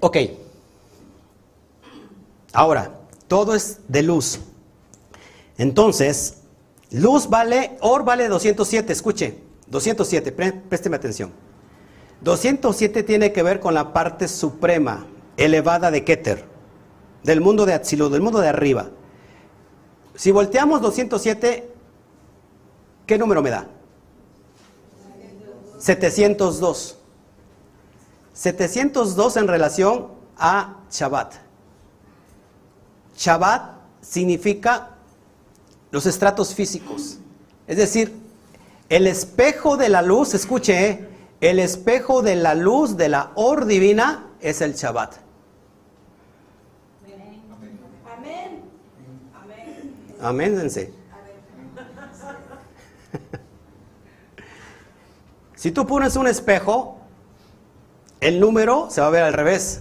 [0.00, 0.16] Ok.
[2.52, 4.38] Ahora, todo es de luz.
[5.58, 6.38] Entonces,
[6.90, 11.32] luz vale, or vale 207, escuche, 207, présteme atención.
[12.20, 16.44] 207 tiene que ver con la parte suprema, elevada de Keter,
[17.22, 18.88] del mundo de Atzilut, del mundo de arriba.
[20.14, 21.72] Si volteamos 207,
[23.06, 23.66] ¿qué número me da?
[25.78, 26.98] 702.
[28.32, 31.34] 702 en relación a Shabbat.
[33.16, 34.96] Shabbat significa
[35.90, 37.18] los estratos físicos.
[37.66, 38.23] Es decir,
[38.88, 41.08] el espejo de la luz, escuche, ¿eh?
[41.40, 45.14] el espejo de la luz de la or divina es el Shabbat.
[48.16, 48.62] Amén.
[49.34, 49.94] Amén.
[50.20, 50.92] Améndense.
[55.56, 56.98] Si tú pones un espejo,
[58.20, 59.80] el número se va a ver al revés.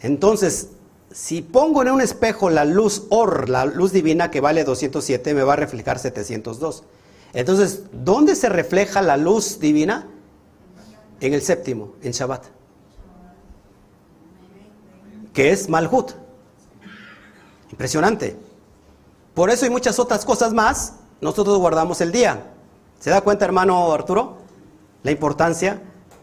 [0.00, 0.68] Entonces,
[1.10, 5.42] si pongo en un espejo la luz OR, la luz divina que vale 207, me
[5.42, 6.84] va a reflejar 702.
[7.32, 10.08] Entonces, ¿dónde se refleja la luz divina?
[11.20, 12.44] En el séptimo, en Shabbat.
[15.32, 16.12] Que es Malhut.
[17.70, 18.36] Impresionante.
[19.34, 22.42] Por eso y muchas otras cosas más, nosotros guardamos el día.
[23.00, 24.38] ¿Se da cuenta, hermano Arturo?
[25.02, 25.80] La importancia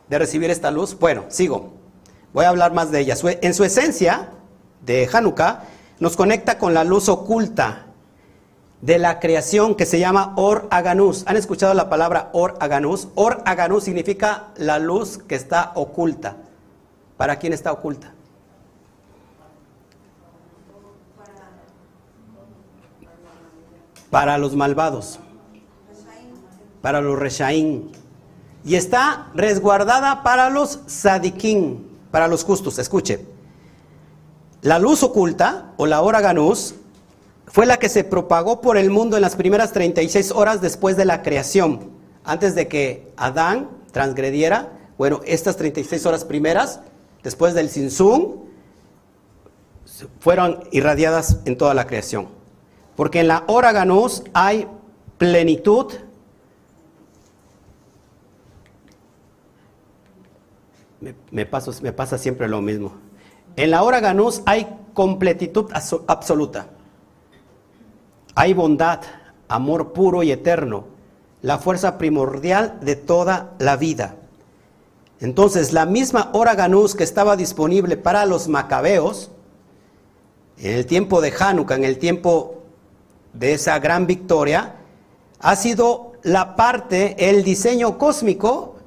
[0.10, 0.98] de recibir esta luz.
[1.00, 1.74] Bueno, sigo.
[2.34, 3.16] Voy a hablar más de ella.
[3.42, 4.30] En su esencia,
[4.86, 5.64] de Hanukkah,
[6.00, 7.88] nos conecta con la luz oculta
[8.82, 11.24] de la creación que se llama Or Aganus.
[11.28, 13.10] ¿Han escuchado la palabra Or Aganus?
[13.16, 16.38] Or Aganus significa la luz que está oculta.
[17.18, 18.14] ¿Para quién está oculta?
[24.10, 25.20] Para los malvados.
[26.82, 27.92] Para los reshaín.
[28.64, 32.80] Y está resguardada para los sadiquín, para los justos.
[32.80, 33.26] Escuche.
[34.62, 36.76] La luz oculta, o la hora ganús,
[37.50, 41.06] fue la que se propagó por el mundo en las primeras 36 horas después de
[41.06, 41.90] la creación,
[42.24, 44.70] antes de que Adán transgrediera.
[45.00, 46.82] Bueno, estas 36 horas primeras,
[47.24, 48.46] después del Sinsum,
[50.20, 52.28] fueron irradiadas en toda la creación.
[52.96, 54.68] Porque en la hora ganús hay
[55.18, 55.92] plenitud,
[61.02, 62.94] me, me pasa siempre lo mismo.
[63.56, 65.72] En la hora ganús hay completitud
[66.08, 66.68] absoluta.
[68.40, 69.02] Hay bondad,
[69.50, 70.86] amor puro y eterno,
[71.42, 74.16] la fuerza primordial de toda la vida.
[75.20, 79.30] Entonces, la misma hora ganús que estaba disponible para los macabeos,
[80.58, 82.64] en el tiempo de Hanukkah, en el tiempo
[83.34, 84.76] de esa gran victoria,
[85.42, 88.78] ha sido la parte, el diseño cósmico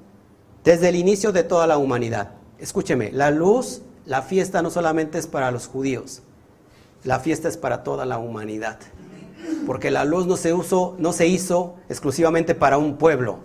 [0.64, 2.30] desde el inicio de toda la humanidad.
[2.58, 6.22] Escúcheme, la luz la fiesta no solamente es para los judíos,
[7.04, 8.78] la fiesta es para toda la humanidad.
[9.66, 13.38] Porque la luz no se, usó, no se hizo exclusivamente para un pueblo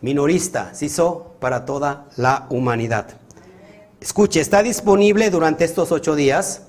[0.00, 3.08] minorista, se hizo para toda la humanidad.
[4.00, 6.62] Escuche, está disponible durante estos ocho días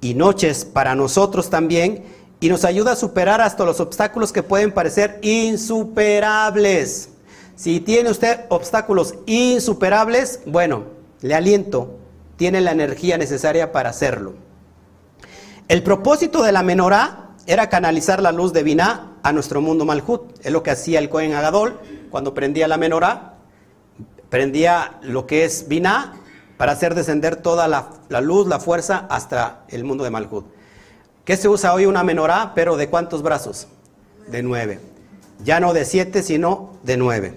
[0.00, 2.04] y noches para nosotros también
[2.40, 7.08] y nos ayuda a superar hasta los obstáculos que pueden parecer insuperables.
[7.56, 10.84] Si tiene usted obstáculos insuperables, bueno,
[11.20, 11.98] le aliento,
[12.36, 14.34] tiene la energía necesaria para hacerlo.
[15.72, 20.38] El propósito de la menorá era canalizar la luz de Binah a nuestro mundo Malhut.
[20.44, 21.80] Es lo que hacía el Cohen Agadol
[22.10, 23.36] cuando prendía la menorá.
[24.28, 26.12] Prendía lo que es Binah
[26.58, 27.88] para hacer descender toda la,
[28.20, 30.44] luz, la fuerza hasta el mundo de Malhut.
[31.24, 32.52] ¿Qué se usa hoy una menorá?
[32.54, 33.66] Pero ¿de cuántos brazos?
[34.26, 34.78] De nueve.
[35.42, 37.32] Ya no de siete, sino de nueve.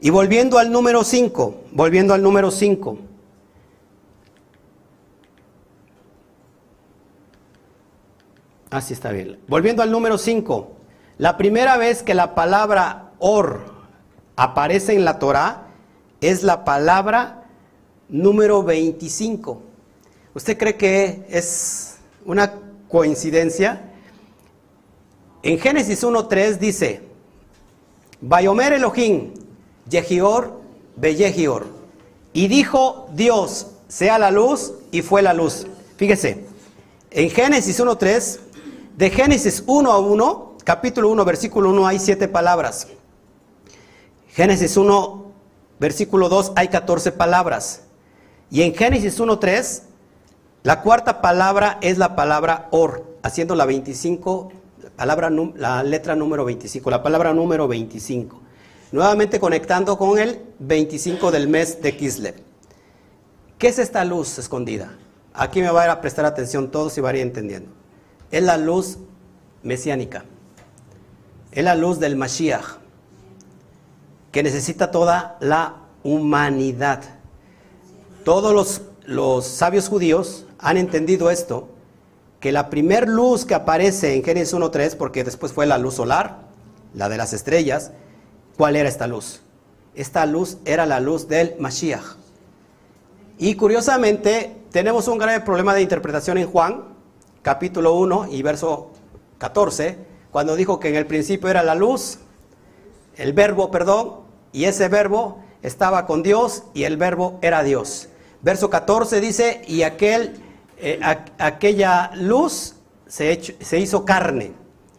[0.00, 2.98] Y volviendo al número 5, volviendo al número 5.
[8.74, 9.38] Así está bien.
[9.46, 10.72] Volviendo al número 5.
[11.18, 13.60] La primera vez que la palabra or
[14.34, 15.68] aparece en la Torah
[16.20, 17.44] es la palabra
[18.08, 19.62] número 25.
[20.34, 22.52] ¿Usted cree que es una
[22.88, 23.92] coincidencia?
[25.44, 27.02] En Génesis 1.3 dice,
[28.20, 29.34] Bayomer Elohim,
[29.88, 30.60] Yehior
[30.96, 31.64] Beyehior.
[32.32, 35.64] Y dijo Dios, sea la luz, y fue la luz.
[35.96, 36.44] Fíjese,
[37.12, 38.40] en Génesis 1.3,
[38.96, 42.86] de Génesis 1 a 1, capítulo 1, versículo 1, hay siete palabras.
[44.28, 45.24] Génesis 1,
[45.80, 47.82] versículo 2, hay 14 palabras.
[48.50, 49.82] Y en Génesis 1.3,
[50.62, 54.52] la cuarta palabra es la palabra or, haciendo la 25,
[54.96, 58.40] palabra, la letra número 25, la palabra número 25.
[58.92, 62.36] Nuevamente conectando con el 25 del mes de Kislev.
[63.58, 64.96] ¿Qué es esta luz escondida?
[65.32, 67.83] Aquí me va a, prestar atención todos y va a ir entendiendo.
[68.30, 68.98] Es la luz
[69.62, 70.24] mesiánica.
[71.52, 72.78] Es la luz del Mashiach,
[74.32, 77.02] que necesita toda la humanidad.
[78.24, 81.68] Todos los, los sabios judíos han entendido esto,
[82.40, 86.40] que la primer luz que aparece en Génesis 1.3, porque después fue la luz solar,
[86.92, 87.92] la de las estrellas,
[88.56, 89.40] ¿Cuál era esta luz?
[89.94, 92.16] Esta luz era la luz del Mashiach.
[93.38, 96.84] Y curiosamente, tenemos un grave problema de interpretación en Juan,
[97.44, 98.90] capítulo 1 y verso
[99.36, 99.98] 14,
[100.32, 102.18] cuando dijo que en el principio era la luz,
[103.16, 108.08] el verbo, perdón, y ese verbo estaba con Dios y el verbo era Dios.
[108.40, 110.40] Verso 14 dice, y aquel,
[110.78, 110.98] eh,
[111.38, 112.76] aquella luz
[113.06, 114.52] se, se hizo carne,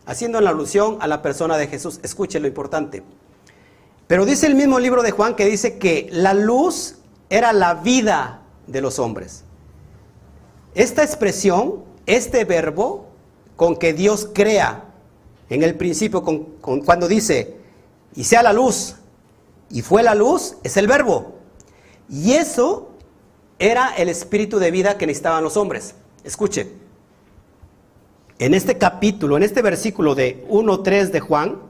[0.05, 1.99] haciendo la alusión a la persona de Jesús.
[2.03, 3.01] Escuche lo importante.
[4.05, 6.97] Pero dice el mismo libro de Juan que dice que la luz
[7.31, 9.43] era la vida de los hombres.
[10.75, 13.07] Esta expresión, este verbo
[13.55, 14.85] con que Dios crea
[15.49, 16.45] en el principio, con,
[16.83, 17.57] cuando dice,
[18.15, 18.95] y sea la luz,
[19.69, 21.35] y fue la luz, es el verbo.
[22.09, 22.91] Y eso
[23.59, 25.95] era el espíritu de vida que necesitaban los hombres.
[26.23, 26.71] Escuche,
[28.37, 31.61] en este capítulo, en este versículo de 1.3 de Juan,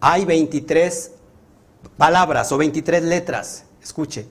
[0.00, 1.12] hay 23
[1.96, 3.64] palabras o 23 letras.
[3.82, 4.26] Escuche.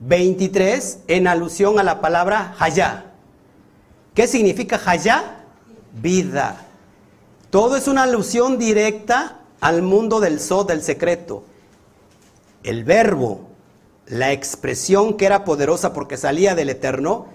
[0.00, 3.07] 23 en alusión a la palabra Hayá.
[4.18, 5.44] ¿Qué significa Hayá?
[6.02, 6.66] Vida.
[7.50, 11.44] Todo es una alusión directa al mundo del so, del secreto.
[12.64, 13.42] El verbo,
[14.08, 17.26] la expresión que era poderosa porque salía del eterno,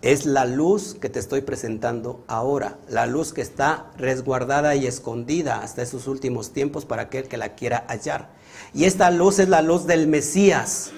[0.00, 5.60] es la luz que te estoy presentando ahora, la luz que está resguardada y escondida
[5.60, 8.30] hasta esos últimos tiempos para aquel que la quiera hallar.
[8.74, 10.90] Y esta luz es la luz del Mesías.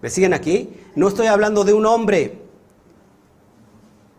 [0.00, 0.72] ¿Me siguen aquí?
[0.94, 2.47] No estoy hablando de un hombre,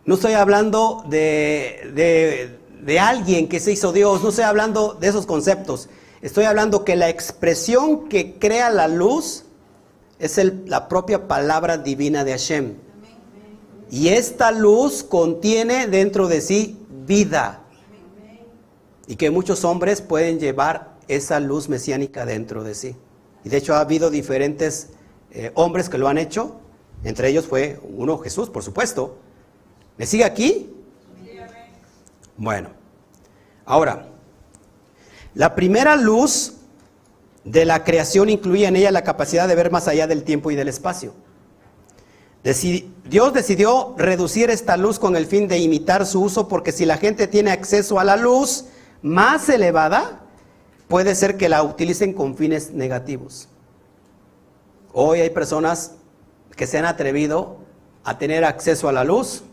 [0.10, 5.28] no estoy hablando de, de, alguien que se hizo Dios, no estoy hablando de esos
[5.28, 5.88] conceptos.
[6.24, 9.44] Estoy hablando que la expresión que crea la luz
[10.18, 12.74] es la propia palabra divina de Hashem.
[13.92, 17.62] Y esta luz contiene dentro de sí vida.
[19.06, 22.96] Y que muchos hombres pueden llevar esa luz mesiánica dentro de sí.
[23.44, 24.88] Y de hecho ha habido diferentes
[25.30, 26.60] eh, hombres que lo han hecho.
[27.04, 29.29] Entre ellos fue uno Jesús, por supuesto.
[30.00, 30.74] ¿Me sigue aquí?
[32.38, 32.70] Bueno.
[33.66, 34.08] Ahora,
[35.36, 36.54] la primera luz
[37.44, 40.56] de la creación incluía en ella la capacidad de ver más allá del tiempo y
[40.56, 41.14] del espacio.
[43.10, 46.96] Dios decidió reducir esta luz con el fin de imitar su uso porque si la
[46.96, 48.68] gente tiene acceso a la luz
[49.02, 50.22] más elevada,
[50.88, 53.50] puede ser que la utilicen con fines negativos.
[54.94, 55.96] Hoy hay personas
[56.56, 57.58] que se han atrevido
[58.06, 59.44] a tener acceso a la luz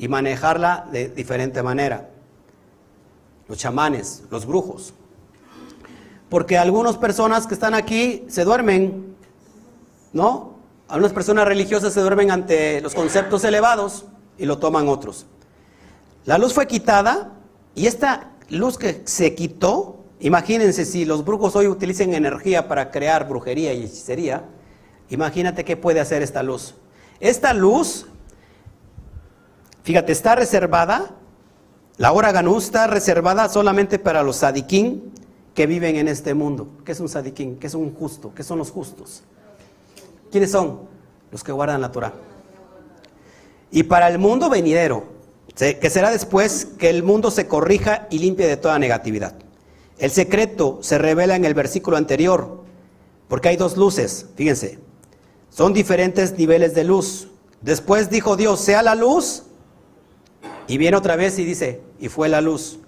[0.00, 2.08] y manejarla de diferente manera.
[3.46, 4.94] Los chamanes, los brujos.
[6.30, 9.14] Porque algunas personas que están aquí se duermen,
[10.14, 10.54] ¿no?
[10.88, 14.06] Algunas personas religiosas se duermen ante los conceptos elevados
[14.38, 15.26] y lo toman otros.
[16.24, 17.32] La luz fue quitada
[17.74, 23.28] y esta luz que se quitó, imagínense si los brujos hoy utilizan energía para crear
[23.28, 24.44] brujería y hechicería,
[25.10, 26.74] imagínate qué puede hacer esta luz.
[27.20, 28.06] Esta luz,
[29.82, 31.10] fíjate, está reservada,
[31.96, 35.12] la hora ganú está reservada solamente para los sadiquín
[35.54, 36.68] que viven en este mundo.
[36.84, 37.58] ¿Qué es un sadiquín?
[37.58, 38.32] ¿Qué es un justo?
[38.34, 39.22] ¿Qué son los justos?
[40.30, 40.80] ¿Quiénes son?
[41.30, 42.14] Los que guardan la Torah.
[43.70, 45.04] Y para el mundo venidero,
[45.54, 49.34] que será después que el mundo se corrija y limpie de toda negatividad.
[49.98, 52.64] El secreto se revela en el versículo anterior,
[53.28, 54.78] porque hay dos luces, fíjense,
[55.50, 57.28] son diferentes niveles de luz.
[57.60, 59.42] Después dijo Dios, sea la luz,
[60.70, 62.78] y viene otra vez y dice, y fue la luz.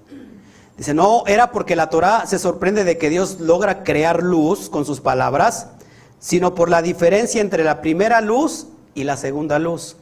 [0.76, 4.84] Dice, no, era porque la Torah se sorprende de que Dios logra crear luz con
[4.84, 5.68] sus palabras
[6.22, 9.96] sino por la diferencia entre la primera luz y la segunda luz.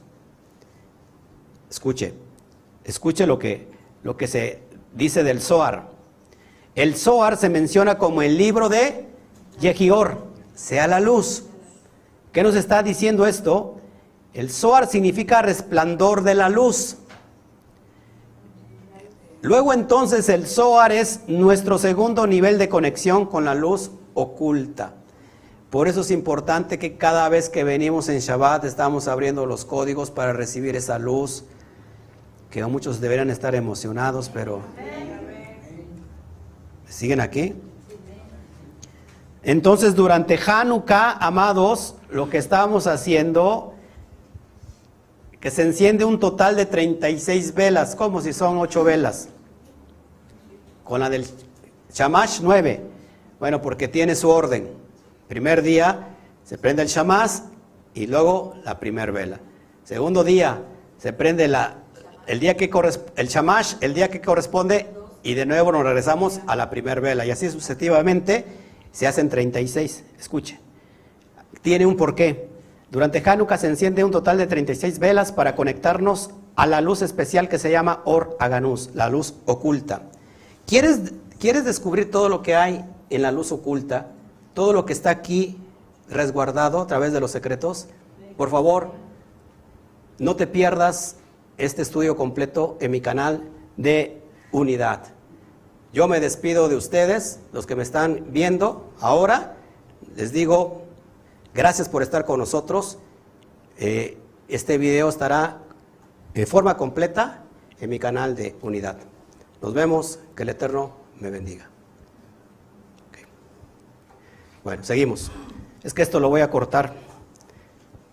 [1.70, 2.12] Escuche,
[2.84, 3.68] escuche lo que,
[4.02, 4.58] lo que se
[4.92, 5.88] dice del Zohar.
[6.74, 9.06] El Zohar se menciona como el libro de
[9.60, 11.44] Yehior, sea la luz.
[12.32, 13.80] ¿Qué nos está diciendo esto?
[14.34, 16.98] El Zohar significa resplandor de la luz.
[19.42, 24.94] Luego entonces el Zohar es nuestro segundo nivel de conexión con la luz oculta.
[25.70, 30.10] Por eso es importante que cada vez que venimos en Shabbat estamos abriendo los códigos
[30.10, 31.44] para recibir esa luz,
[32.50, 34.60] que muchos deberían estar emocionados, pero
[36.88, 37.54] ¿siguen aquí?
[39.42, 43.74] Entonces, durante Hanukkah, amados, lo que estamos haciendo,
[45.40, 49.28] que se enciende un total de 36 velas, como si son 8 velas.
[50.84, 51.26] Con la del
[51.92, 52.80] Shamash 9.
[53.38, 54.68] Bueno, porque tiene su orden.
[55.28, 56.08] Primer día
[56.44, 57.44] se prende el chamás
[57.94, 59.40] y luego la primer vela.
[59.84, 60.62] Segundo día
[60.98, 61.78] se prende la,
[62.26, 62.70] el día que
[63.16, 64.90] el chamash, el día que corresponde
[65.22, 68.44] y de nuevo nos regresamos a la primer vela y así sucesivamente
[68.92, 70.04] se hacen 36.
[70.18, 70.60] Escuche,
[71.62, 72.49] tiene un porqué.
[72.90, 77.48] Durante Hanukkah se enciende un total de 36 velas para conectarnos a la luz especial
[77.48, 80.02] que se llama Or Aganus, la luz oculta.
[80.66, 84.08] ¿Quieres, ¿Quieres descubrir todo lo que hay en la luz oculta?
[84.54, 85.56] Todo lo que está aquí
[86.08, 87.86] resguardado a través de los secretos.
[88.36, 88.90] Por favor,
[90.18, 91.16] no te pierdas
[91.58, 94.20] este estudio completo en mi canal de
[94.50, 95.04] unidad.
[95.92, 99.56] Yo me despido de ustedes, los que me están viendo ahora.
[100.16, 100.82] Les digo,
[101.54, 102.98] gracias por estar con nosotros.
[103.78, 105.58] Eh, este video estará
[106.34, 107.44] de forma completa
[107.80, 108.98] en mi canal de unidad.
[109.62, 111.70] Nos vemos, que el Eterno me bendiga.
[114.62, 115.30] Bueno, seguimos.
[115.82, 116.94] Es que esto lo voy a cortar.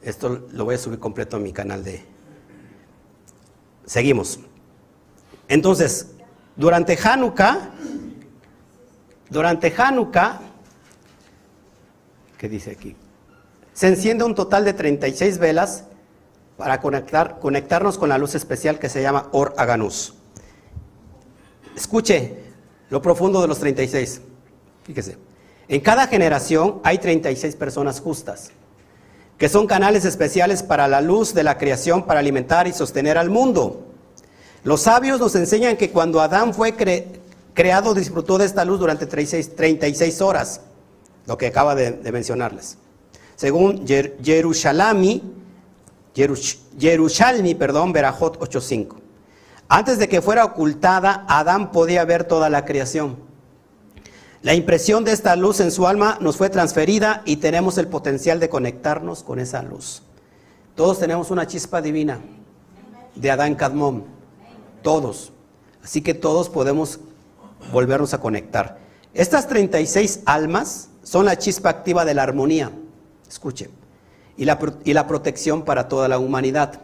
[0.02, 2.06] Esto lo voy a subir completo a mi canal de...
[3.86, 4.40] Seguimos.
[5.50, 6.12] Entonces,
[6.56, 7.72] durante Hanukkah,
[9.30, 10.40] durante Hanukkah,
[12.38, 12.96] ¿qué dice aquí?
[13.78, 15.84] Se enciende un total de 36 velas
[16.58, 20.16] para conectar, conectarnos con la luz especial que se llama Or Aganus.
[21.76, 22.38] Escuche
[22.90, 24.22] lo profundo de los 36.
[24.84, 25.20] Fíjese.
[25.68, 28.50] En cada generación hay 36 personas justas,
[29.38, 33.30] que son canales especiales para la luz de la creación, para alimentar y sostener al
[33.30, 33.86] mundo.
[34.64, 36.74] Los sabios nos enseñan que cuando Adán fue
[37.54, 40.62] creado disfrutó de esta luz durante 36, horas,
[41.28, 42.80] lo que acaba de, mencionarles.
[43.38, 45.22] Según Jerusalami,
[46.80, 48.96] Jerusalmi, perdón, Berajot 8.5.
[49.70, 53.16] Antes de que fuera ocultada, Adán podía ver toda la creación.
[54.42, 58.40] La impresión de esta luz en su alma nos fue transferida y tenemos el potencial
[58.40, 60.02] de conectarnos con esa luz.
[60.74, 62.20] Todos tenemos una chispa divina
[63.14, 64.04] de Adán Kadmon.
[64.82, 65.32] Todos.
[65.84, 67.00] Así que todos podemos
[67.72, 68.80] volvernos a conectar.
[69.14, 72.72] Estas 36 almas son la chispa activa de la armonía.
[73.28, 73.88] Escuchen
[74.38, 76.80] y la, protección para toda la humanidad.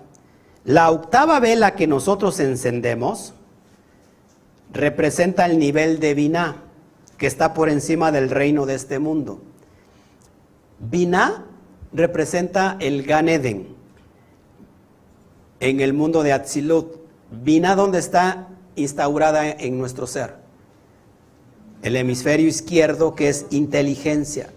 [0.66, 3.34] La octava vela que nosotros encendemos
[4.72, 6.56] representa el nivel de Binah,
[7.18, 9.42] que está por encima del reino de este mundo.
[10.80, 11.46] Binah
[11.94, 13.68] representa el Gan Eden
[15.60, 17.04] en el mundo de Atzilut.
[17.32, 20.36] Binah donde está instaurada en nuestro ser.
[21.84, 24.50] El hemisferio izquierdo que es inteligencia.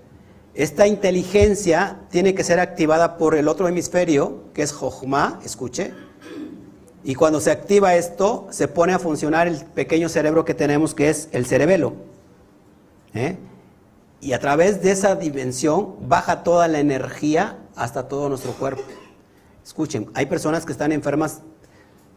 [0.56, 5.92] Esta inteligencia tiene que ser activada por el otro hemisferio, que es Jochma, escuche.
[7.04, 11.10] Y cuando se activa esto, se pone a funcionar el pequeño cerebro que tenemos, que
[11.10, 11.92] es el cerebelo.
[13.12, 13.36] ¿eh?
[14.22, 18.82] Y a través de esa dimensión baja toda la energía hasta todo nuestro cuerpo.
[19.62, 21.42] Escuchen, hay personas que están enfermas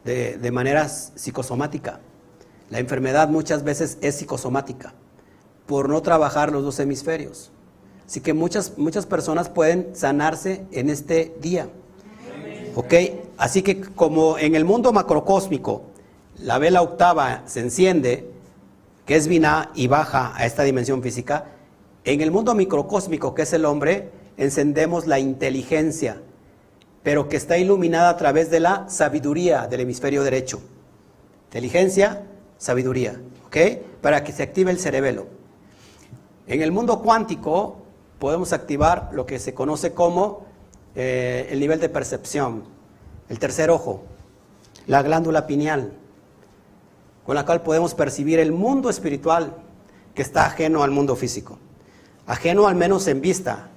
[0.06, 2.00] de, de manera psicosomática.
[2.70, 4.94] La enfermedad muchas veces es psicosomática,
[5.66, 7.52] por no trabajar los dos hemisferios.
[8.10, 11.70] Así que muchas, muchas personas pueden sanarse en este día.
[12.74, 12.92] ¿Ok?
[13.38, 15.84] Así que como en el mundo macrocósmico
[16.40, 18.28] la vela octava se enciende,
[19.06, 21.52] que es Binah y baja a esta dimensión física,
[22.04, 26.20] en el mundo microcósmico, que es el hombre, encendemos la inteligencia,
[27.04, 30.60] pero que está iluminada a través de la sabiduría del hemisferio derecho.
[31.50, 32.24] Inteligencia,
[32.58, 33.58] sabiduría, ¿ok?
[34.02, 35.28] Para que se active el cerebelo.
[36.48, 37.86] En el mundo cuántico,
[38.20, 40.46] podemos activar lo que se conoce como
[40.96, 42.64] eh, el nivel de percepción,
[43.30, 44.04] el tercer ojo,
[44.88, 45.94] la glándula pineal,
[47.26, 49.56] con la cual podemos percibir el mundo espiritual
[50.14, 51.58] que está ajeno al mundo físico,
[52.28, 53.70] ajeno al menos en vista,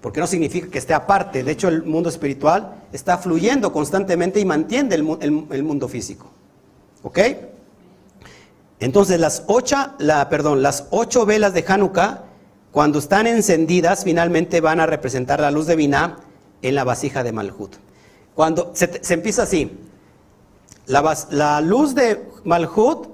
[0.00, 4.44] porque no significa que esté aparte, de hecho el mundo espiritual está fluyendo constantemente y
[4.44, 5.02] mantiene el,
[5.62, 6.30] mundo físico.
[7.02, 7.18] ¿Ok?
[8.80, 12.27] Entonces las ocho, la, perdón, las ocho velas de Hanukkah
[12.78, 16.18] cuando están encendidas, finalmente van a representar la luz de Binah
[16.62, 17.74] en la vasija de Malhut.
[18.36, 19.76] Cuando se, empieza así,
[20.86, 23.08] la, luz de Malhut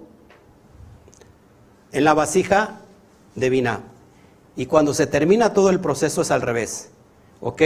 [1.93, 2.81] en la vasija
[3.37, 3.81] de Binah.
[4.55, 6.91] Y cuando se termina todo el proceso es al revés.
[7.41, 7.63] ¿Ok?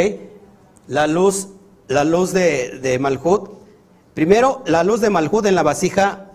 [0.87, 1.49] La luz,
[1.89, 3.51] la luz de, de Malhut,
[4.15, 6.31] primero la luz de Malhut en la vasija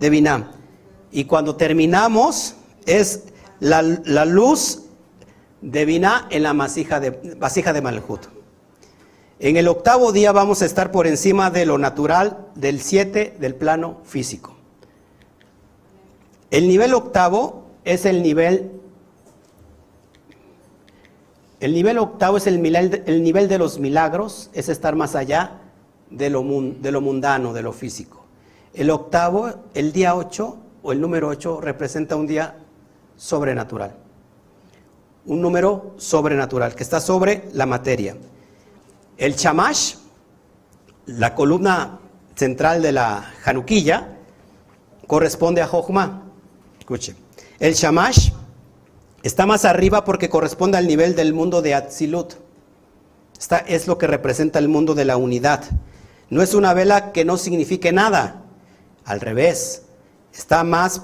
[0.00, 0.52] de Binah.
[1.10, 2.54] Y cuando terminamos
[2.86, 3.24] es
[3.60, 4.81] la, la luz
[5.62, 8.26] de Binah en la vasija de, vasija de Malhut.
[9.38, 13.54] En el octavo día vamos a estar por encima de lo natural del siete del
[13.54, 14.56] plano físico.
[16.50, 18.70] El nivel octavo es el nivel
[21.60, 22.64] el nivel octavo es el,
[23.06, 25.60] el nivel de los milagros, es estar más allá
[26.10, 28.24] de lo, de lo mundano, de lo físico.
[28.74, 32.56] El octavo, el día ocho o el número ocho representa un día
[33.16, 34.01] sobrenatural
[35.26, 38.16] un número sobrenatural, que está sobre la materia.
[39.16, 39.94] El chamash,
[41.06, 42.00] la columna
[42.34, 44.16] central de la Januquilla,
[45.06, 46.22] corresponde a Jochma.
[46.78, 47.14] Escuche.
[47.58, 48.30] El Shamash
[49.22, 52.34] está más arriba porque corresponde al nivel del mundo de Atzilut.
[53.38, 55.64] Esta es lo que representa el mundo de la unidad.
[56.28, 58.42] No es una vela que no signifique nada.
[59.04, 59.82] Al revés,
[60.32, 61.02] está más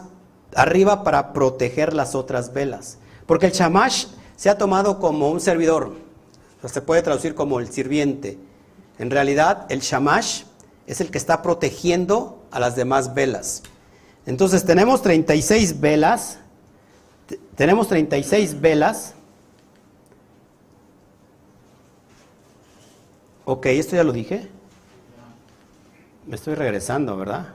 [0.54, 2.98] arriba para proteger las otras velas.
[3.28, 4.06] Porque el Shamash
[4.36, 5.92] se ha tomado como un servidor.
[6.64, 8.38] se puede traducir como el sirviente.
[8.98, 10.44] En realidad, el Shamash
[10.86, 13.62] es el que está protegiendo a las demás velas.
[14.24, 16.38] Entonces, tenemos 36 velas.
[17.54, 19.12] Tenemos 36 velas.
[23.44, 24.48] Ok, esto ya lo dije.
[26.26, 27.48] Me estoy regresando, ¿verdad?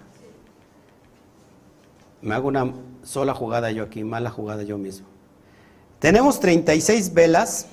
[2.21, 2.71] Me hago una
[3.01, 5.12] sola jugada yo aquí, mala jugada yo mismo.
[6.03, 7.67] Tenemos 36 velas.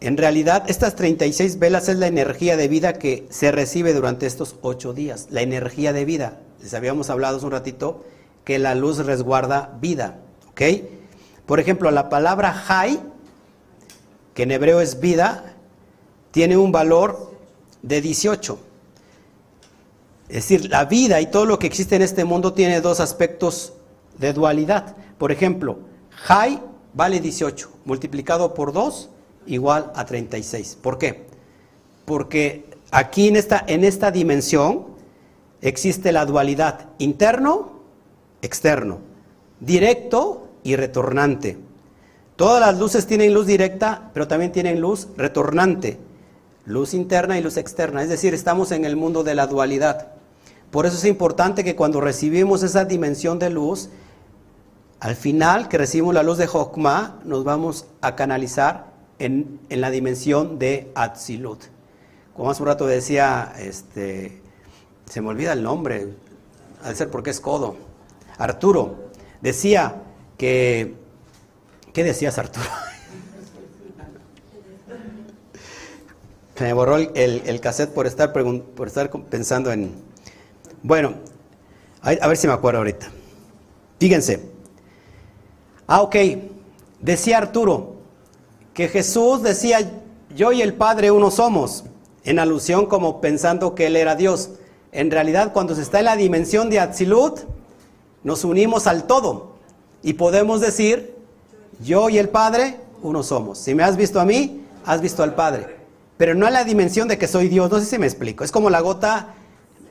[0.00, 4.56] En realidad, estas 36 velas es la energía de vida que se recibe durante estos
[4.62, 5.26] ocho días.
[5.28, 6.40] La energía de vida.
[6.62, 8.06] Les habíamos hablado hace un ratito
[8.44, 10.20] que la luz resguarda vida.
[10.48, 10.62] ¿Ok?
[11.44, 12.98] Por ejemplo, la palabra Hay,
[14.32, 15.56] que en hebreo es vida,
[16.30, 17.34] tiene un valor
[17.82, 18.58] de 18.
[20.30, 23.74] Es decir, la vida y todo lo que existe en este mundo tiene dos aspectos
[24.18, 24.96] de dualidad.
[25.18, 29.10] Por ejemplo, Jai vale 18, multiplicado por 2
[29.46, 30.78] igual a 36.
[30.80, 31.26] ¿Por qué?
[32.04, 34.86] Porque aquí en esta, en esta dimensión
[35.60, 37.80] existe la dualidad interno,
[38.42, 38.98] externo,
[39.60, 41.58] directo y retornante.
[42.36, 45.98] Todas las luces tienen luz directa, pero también tienen luz retornante,
[46.64, 48.02] luz interna y luz externa.
[48.02, 50.12] Es decir, estamos en el mundo de la dualidad.
[50.70, 53.90] Por eso es importante que cuando recibimos esa dimensión de luz,
[55.00, 60.58] al final que recibimos la luz de Jokma, nos vamos a canalizar en, la dimensión
[60.58, 61.62] de Atzilut.
[62.36, 64.42] Como hace un rato decía, este,
[65.06, 66.08] se me olvida el nombre,
[66.84, 67.76] al ser porque es codo,
[68.36, 69.08] Arturo,
[69.40, 70.02] decía
[70.36, 70.94] que,
[71.94, 72.66] ¿qué decías Arturo?
[76.60, 79.94] me borró el, el, cassette por estar, por estar pensando en,
[80.82, 81.14] bueno,
[82.02, 83.10] a ver si me acuerdo ahorita.
[83.98, 84.49] Fíjense.
[85.92, 86.14] Ah, ok.
[87.00, 87.96] Decía Arturo
[88.74, 89.90] que Jesús decía,
[90.36, 91.82] yo y el Padre uno somos,
[92.22, 94.50] en alusión como pensando que Él era Dios.
[94.92, 97.40] En realidad, cuando se está en la dimensión de Atzilut,
[98.22, 99.54] nos unimos al todo
[100.00, 101.16] y podemos decir,
[101.80, 103.58] yo y el Padre uno somos.
[103.58, 105.76] Si me has visto a mí, has visto al Padre.
[106.16, 108.44] Pero no en la dimensión de que soy Dios, no sé si me explico.
[108.44, 109.34] Es como la gota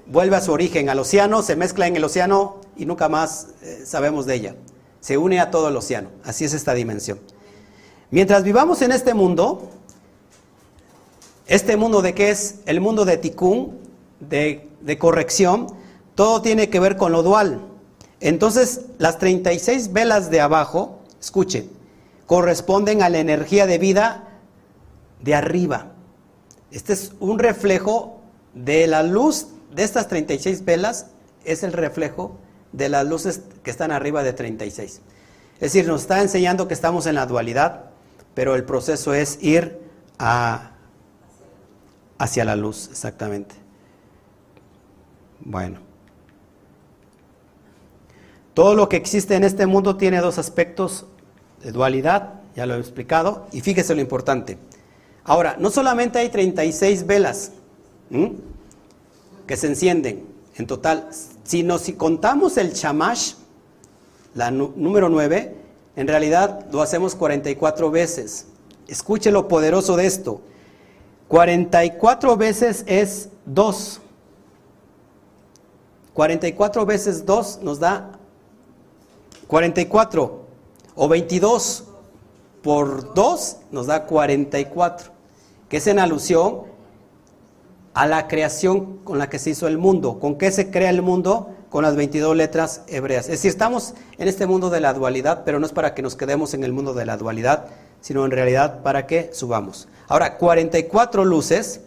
[0.07, 3.81] vuelve a su origen, al océano, se mezcla en el océano y nunca más eh,
[3.83, 4.55] sabemos de ella.
[4.99, 6.09] Se une a todo el océano.
[6.23, 7.19] Así es esta dimensión.
[8.11, 9.69] Mientras vivamos en este mundo,
[11.47, 12.55] este mundo de qué es?
[12.65, 13.77] El mundo de tikkun,
[14.19, 15.67] de, de corrección,
[16.15, 17.61] todo tiene que ver con lo dual.
[18.19, 21.69] Entonces, las 36 velas de abajo, escuchen,
[22.25, 24.27] corresponden a la energía de vida
[25.21, 25.93] de arriba.
[26.71, 28.19] Este es un reflejo
[28.53, 31.07] de la luz de estas 36 velas
[31.45, 32.37] es el reflejo
[32.71, 35.01] de las luces que están arriba de 36.
[35.55, 37.85] Es decir, nos está enseñando que estamos en la dualidad,
[38.33, 39.79] pero el proceso es ir
[42.17, 43.55] hacia la luz, exactamente.
[45.41, 45.79] Bueno.
[48.53, 51.05] Todo lo que existe en este mundo tiene dos aspectos
[51.63, 54.57] de dualidad, ya lo he explicado, y fíjese lo importante.
[55.23, 57.51] Ahora, no solamente hay 36 velas,
[59.45, 61.09] que se encienden en total.
[61.49, 63.33] Sino si contamos el chamash,
[64.35, 65.55] la número 9,
[65.95, 68.45] en realidad lo hacemos 44 veces.
[68.87, 70.41] Escuche lo poderoso de esto.
[71.27, 73.99] 44 veces es 2.
[76.13, 78.11] 44 veces 2 nos da
[79.47, 80.45] 44.
[80.93, 81.83] O 22
[82.61, 85.11] por 2 nos da 44.
[85.67, 86.65] Que es en alusión
[87.99, 90.19] a la creación con la que se hizo el mundo.
[90.21, 91.53] ¿Con qué se crea el mundo?
[91.69, 93.25] Con las 22 letras hebreas.
[93.25, 96.15] Es decir, estamos en este mundo de la dualidad, pero no es para que nos
[96.15, 97.65] quedemos en el mundo de la dualidad,
[97.99, 99.89] sino en realidad para que subamos.
[100.07, 101.81] Ahora, 44 luces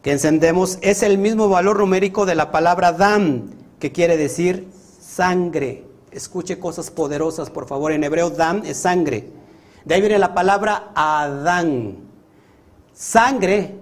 [0.00, 4.68] que encendemos es el mismo valor numérico de la palabra dam, que quiere decir
[5.02, 5.84] sangre.
[6.12, 7.92] Escuche cosas poderosas, por favor.
[7.92, 9.28] En hebreo, dam es sangre.
[9.84, 11.98] De ahí viene la palabra Adán.
[12.94, 13.81] Sangre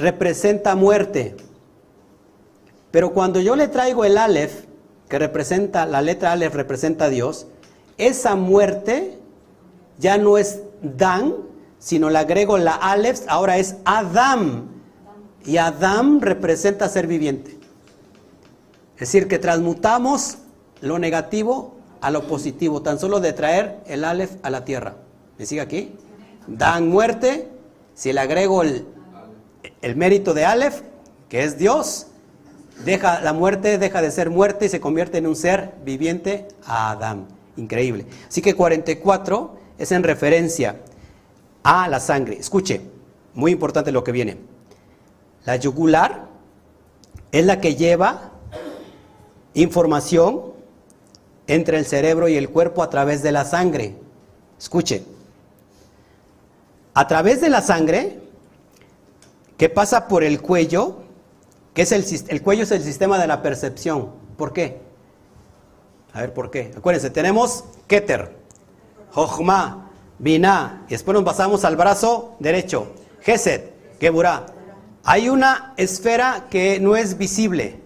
[0.00, 1.36] representa muerte.
[2.90, 4.64] Pero cuando yo le traigo el Aleph,
[5.08, 7.46] que representa, la letra Aleph representa a Dios,
[7.98, 9.18] esa muerte
[9.98, 11.34] ya no es Dan,
[11.78, 14.68] sino le agrego la Aleph, ahora es Adam.
[15.44, 17.58] Y Adam representa ser viviente.
[18.94, 20.38] Es decir, que transmutamos
[20.80, 24.96] lo negativo a lo positivo, tan solo de traer el Aleph a la tierra.
[25.38, 25.94] ¿Me sigue aquí?
[26.46, 27.48] Dan muerte,
[27.94, 28.86] si le agrego el,
[29.82, 30.82] el mérito de Aleph,
[31.28, 32.06] que es Dios,
[32.84, 36.90] deja la muerte, deja de ser muerte y se convierte en un ser viviente a
[36.90, 37.26] Adán.
[37.56, 38.06] Increíble.
[38.28, 40.76] Así que 44 es en referencia
[41.62, 42.38] a la sangre.
[42.38, 42.80] Escuche,
[43.34, 44.38] muy importante lo que viene.
[45.44, 46.26] La yugular
[47.32, 48.32] es la que lleva
[49.54, 50.52] información
[51.46, 53.96] entre el cerebro y el cuerpo a través de la sangre.
[54.58, 55.02] Escuche,
[56.94, 58.20] a través de la sangre
[59.60, 61.02] que pasa por el cuello,
[61.74, 64.10] que es el, el cuello es el sistema de la percepción.
[64.38, 64.80] ¿Por qué?
[66.14, 66.72] A ver, ¿por qué?
[66.74, 68.38] Acuérdense, tenemos Keter,
[69.12, 74.46] Jochma, Binah, y después nos pasamos al brazo derecho, Geset, Geburah.
[75.04, 77.82] Hay una esfera que no es visible,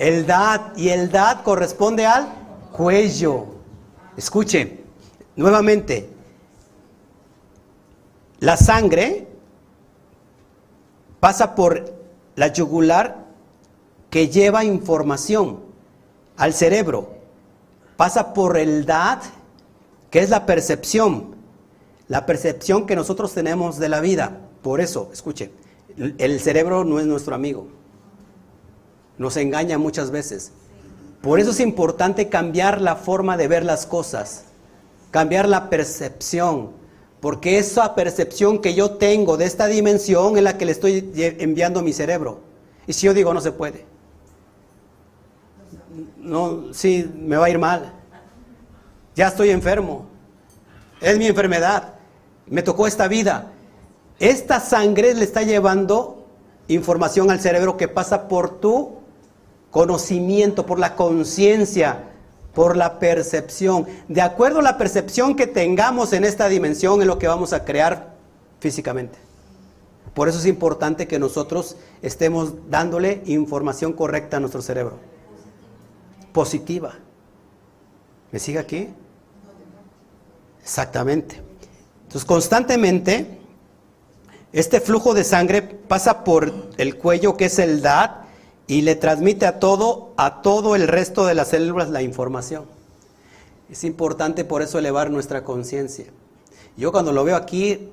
[0.00, 2.26] el Dad, y el Dad corresponde al
[2.72, 3.46] cuello.
[4.16, 4.80] Escuche,
[5.36, 6.10] nuevamente,
[8.40, 9.35] la sangre
[11.20, 11.94] pasa por
[12.34, 13.24] la yugular
[14.10, 15.60] que lleva información
[16.36, 17.14] al cerebro.
[17.96, 19.20] Pasa por el DAD,
[20.10, 21.34] que es la percepción,
[22.08, 24.38] la percepción que nosotros tenemos de la vida.
[24.62, 25.50] Por eso, escuche,
[25.96, 27.68] el cerebro no es nuestro amigo.
[29.18, 30.52] Nos engaña muchas veces.
[31.22, 34.44] Por eso es importante cambiar la forma de ver las cosas,
[35.10, 36.70] cambiar la percepción,
[37.26, 41.82] porque esa percepción que yo tengo de esta dimensión es la que le estoy enviando
[41.82, 42.38] mi cerebro.
[42.86, 43.84] Y si yo digo no se puede,
[46.18, 47.92] no, sí, me va a ir mal.
[49.16, 50.06] Ya estoy enfermo.
[51.00, 51.94] Es mi enfermedad.
[52.46, 53.50] Me tocó esta vida.
[54.20, 56.28] Esta sangre le está llevando
[56.68, 58.98] información al cerebro que pasa por tu
[59.72, 62.05] conocimiento, por la conciencia,
[62.56, 63.86] por la percepción.
[64.08, 67.66] De acuerdo a la percepción que tengamos en esta dimensión es lo que vamos a
[67.66, 68.14] crear
[68.60, 69.18] físicamente.
[70.14, 74.98] Por eso es importante que nosotros estemos dándole información correcta a nuestro cerebro
[76.32, 76.94] positiva.
[78.32, 78.88] ¿Me sigue aquí?
[80.62, 81.42] Exactamente.
[82.04, 83.38] Entonces, constantemente,
[84.54, 88.25] este flujo de sangre pasa por el cuello, que es el DAD,
[88.66, 92.64] y le transmite a todo, a todo el resto de las células la información.
[93.70, 96.06] Es importante por eso elevar nuestra conciencia.
[96.76, 97.88] Yo cuando lo veo aquí,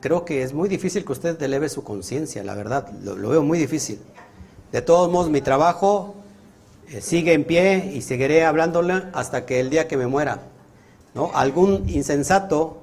[0.00, 3.58] creo que es muy difícil que usted eleve su conciencia, la verdad, lo, veo muy
[3.58, 3.98] difícil.
[4.72, 6.14] De todos modos, mi trabajo
[6.88, 10.42] eh, sigue en pie y seguiré hablándole hasta que el día que me muera.
[11.14, 11.30] ¿no?
[11.34, 12.78] Algún insensato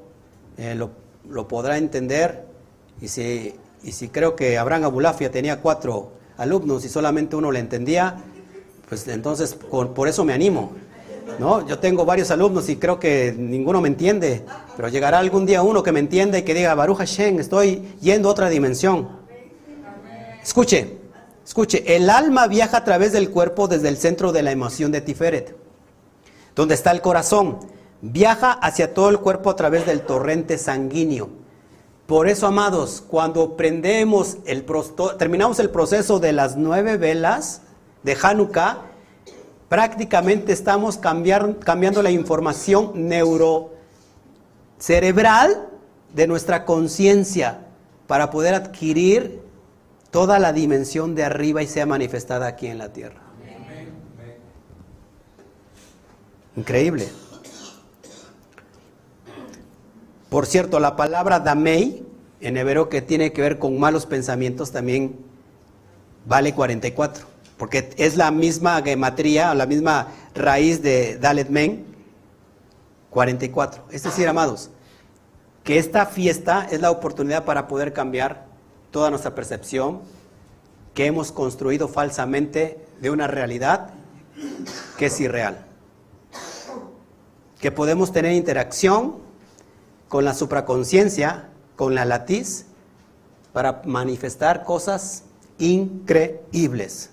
[0.57, 2.45] eh, lo, podrá entender
[2.99, 7.59] y si, y si creo que Abraham Abulafia tenía cuatro alumnos y solamente uno le
[7.59, 8.15] entendía,
[8.87, 10.73] pues entonces por, eso me animo.
[11.39, 11.67] ¿no?
[11.67, 15.83] Yo tengo varios alumnos y creo que ninguno me entiende, pero llegará algún día uno
[15.83, 19.09] que me entienda y que diga, Baruch Hashem, estoy yendo a otra dimensión.
[20.41, 20.97] Escuche,
[21.47, 24.99] Escuche, el alma viaja a través del cuerpo desde el centro de la emoción de
[24.99, 25.55] Tiferet,
[26.53, 27.59] donde está el corazón.
[28.01, 31.29] Viaja hacia todo el cuerpo a través del torrente sanguíneo.
[32.07, 34.63] Por eso, amados, cuando prendemos el
[35.19, 37.63] terminamos el proceso de las nueve velas
[38.03, 38.83] de Hanukkah,
[39.67, 45.67] prácticamente estamos cambiando la información neurocerebral
[46.13, 47.65] de nuestra conciencia
[48.07, 49.41] para poder adquirir
[50.09, 53.19] toda la dimensión de arriba y sea manifestada aquí en la tierra.
[56.55, 57.09] Increíble.
[60.29, 62.05] Por cierto, la palabra damei
[62.41, 65.17] en hebreo que tiene que ver con malos pensamientos también
[66.25, 67.25] vale 44,
[67.57, 71.85] porque es la misma gematría, la misma raíz de Dalet Men,
[73.09, 73.85] 44.
[73.89, 74.69] Es decir, amados,
[75.63, 78.45] que esta fiesta es la oportunidad para poder cambiar
[78.91, 80.01] toda nuestra percepción
[80.93, 83.91] que hemos construido falsamente de una realidad
[84.97, 85.65] que es irreal.
[87.61, 89.26] Que podemos tener interacción
[90.07, 92.65] con la supraconciencia, con la latiz,
[93.53, 95.23] para manifestar cosas
[95.57, 97.11] increíbles.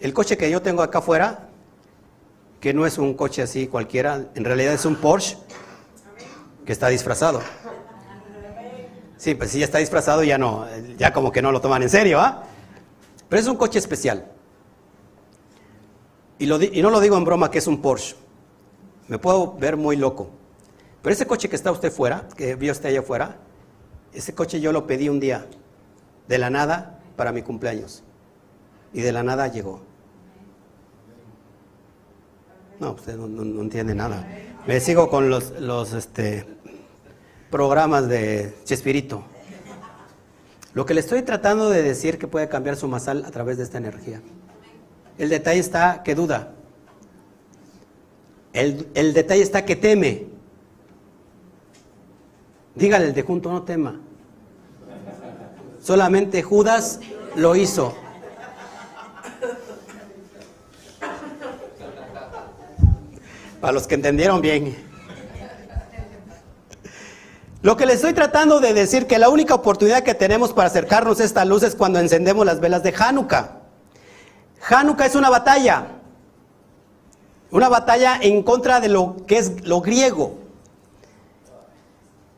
[0.00, 1.48] El coche que yo tengo acá afuera,
[2.60, 5.38] que no es un coche así cualquiera, en realidad es un Porsche
[6.64, 7.40] que está disfrazado.
[9.16, 10.66] Sí, pues si ya está disfrazado, ya no,
[10.98, 12.44] ya como que no lo toman en serio, ¿ah?
[13.28, 14.26] Pero es un coche especial.
[16.38, 16.44] Y,
[16.78, 18.14] y no lo digo en broma que es un Porsche.
[19.08, 20.30] Me puedo ver muy loco.
[21.02, 23.36] Pero ese coche que está usted fuera, que vio usted allá afuera,
[24.12, 25.46] ese coche yo lo pedí un día,
[26.26, 28.02] de la nada, para mi cumpleaños.
[28.92, 29.82] y de la nada llegó.
[32.80, 34.26] No, usted no, entiende nada.
[34.66, 36.46] Me sigo con los, los este,
[37.50, 39.24] programas de Chespirito.
[40.74, 43.64] Lo que le estoy tratando de decir que puede cambiar su masal a través de
[43.64, 44.20] esta energía.
[45.18, 46.52] El detalle está que duda.
[48.56, 50.24] El, detalle está que teme.
[52.74, 54.00] Dígale el de junto, no tema.
[55.82, 57.00] Solamente Judas
[57.34, 57.94] lo hizo.
[63.60, 64.74] Para los que entendieron bien.
[67.60, 71.20] Lo que les estoy tratando de decir que la única oportunidad que tenemos para acercarnos
[71.20, 73.58] a esta luz es cuando encendemos las velas de Hanukkah.
[74.66, 75.95] Hanukkah es una batalla.
[77.50, 80.38] Una batalla en contra de lo que es lo griego.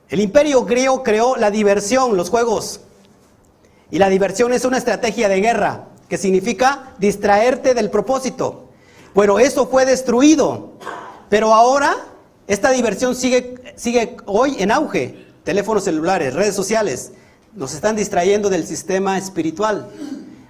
[0.08, 2.80] El imperio griego creó la diversión, los juegos.
[3.90, 8.68] Y la diversión es una estrategia de guerra, que significa distraerte del propósito.
[9.14, 10.72] Bueno, eso fue destruido.
[11.28, 11.96] Pero ahora
[12.46, 15.26] esta diversión sigue, sigue hoy en auge.
[15.44, 17.12] Teléfonos celulares, redes sociales,
[17.54, 19.90] nos están distrayendo del sistema espiritual.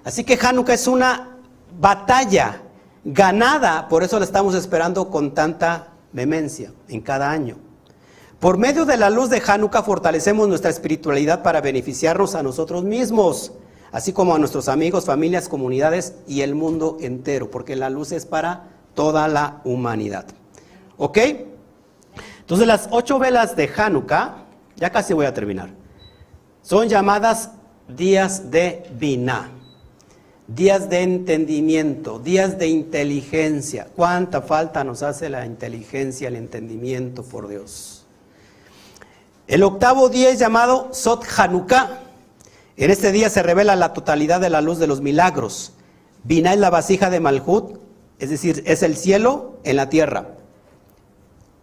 [0.04, 1.36] Así que Hanukkah es una
[1.78, 2.62] batalla
[3.12, 7.56] ganada, por eso la estamos esperando con tanta vehemencia en cada año.
[8.38, 13.52] Por medio de la luz de Hanukkah fortalecemos nuestra espiritualidad para beneficiarnos a nosotros mismos,
[13.92, 18.26] así como a nuestros amigos, familias, comunidades y el mundo entero, porque la luz es
[18.26, 20.26] para toda la humanidad.
[20.98, 21.18] ¿Ok?
[22.40, 24.44] Entonces las ocho velas de Hanukkah,
[24.76, 25.70] ya casi voy a terminar,
[26.60, 27.52] son llamadas
[27.88, 29.48] días de Binah,
[30.48, 33.86] días de entendimiento, días de inteligencia.
[33.94, 38.06] ¿Cuánta falta nos hace la inteligencia, el entendimiento por Dios?
[39.46, 42.00] El octavo día es llamado Sot Hanukkah.
[42.76, 45.74] En este día se revela la totalidad de la luz de los milagros.
[46.24, 47.78] Binah es la vasija de Malhut,
[48.18, 50.34] es decir, es el cielo en la tierra.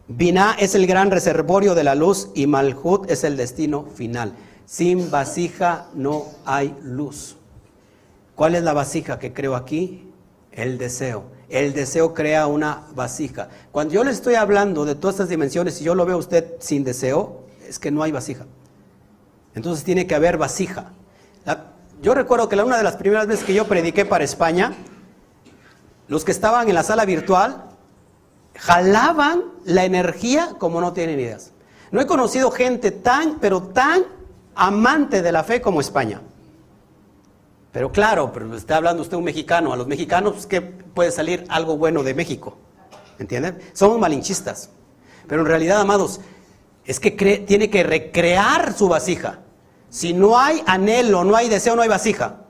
[0.08, 4.34] Binah es el gran reservorio de la luz y Malhut es el destino final.
[4.66, 7.38] Sin vasija no hay luz.
[8.36, 10.12] ¿Cuál es la vasija que creo aquí?
[10.52, 11.24] El deseo.
[11.50, 13.50] El deseo crea una vasija.
[13.72, 16.54] Cuando yo le estoy hablando de todas estas dimensiones y yo lo veo a usted
[16.60, 18.46] sin deseo, es que no hay vasija.
[19.54, 20.92] Entonces tiene que haber vasija.
[22.02, 24.74] yo recuerdo que una de las primeras veces que yo prediqué para España,
[26.08, 27.64] los que estaban en la sala virtual
[28.56, 31.54] jalaban la energía como no tienen ideas.
[31.92, 34.04] No he conocido gente tan, pero tan
[34.56, 36.22] amante de la fe como España.
[37.76, 39.74] Pero claro, pero está hablando usted un mexicano.
[39.74, 42.56] A los mexicanos, pues, ¿qué puede salir algo bueno de México?
[43.20, 43.60] ¿Entienden?
[43.74, 44.70] Somos malinchistas.
[45.28, 46.22] Pero en realidad, amados,
[46.86, 49.40] es que tiene que recrear su vasija.
[49.90, 52.44] Si no hay anhelo, no hay deseo, no hay vasija.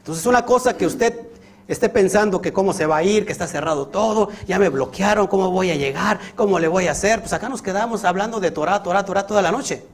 [0.00, 1.18] Entonces una cosa que usted
[1.66, 5.28] esté pensando que cómo se va a ir, que está cerrado todo, ya me bloquearon,
[5.28, 8.50] cómo voy a llegar, cómo le voy a hacer, pues acá nos quedamos hablando de
[8.50, 9.86] Torah, Torah, Torah toda la noche.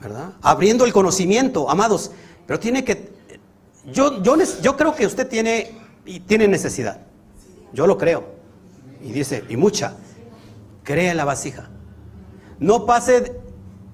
[0.00, 0.30] ¿Verdad?
[0.40, 2.12] Abriendo el conocimiento, amados,
[2.48, 3.10] pero tiene que
[3.92, 5.70] yo yo yo creo que usted tiene
[6.06, 7.02] y tiene necesidad.
[7.74, 8.24] Yo lo creo.
[9.02, 9.96] Y dice, y mucha
[10.82, 11.68] crea la vasija.
[12.58, 13.38] No pase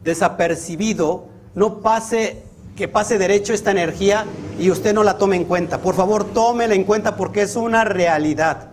[0.04, 1.26] desapercibido,
[1.56, 2.44] no pase
[2.76, 4.24] que pase derecho esta energía
[4.60, 5.78] y usted no la tome en cuenta.
[5.78, 8.70] Por favor, tómela en cuenta porque es una realidad.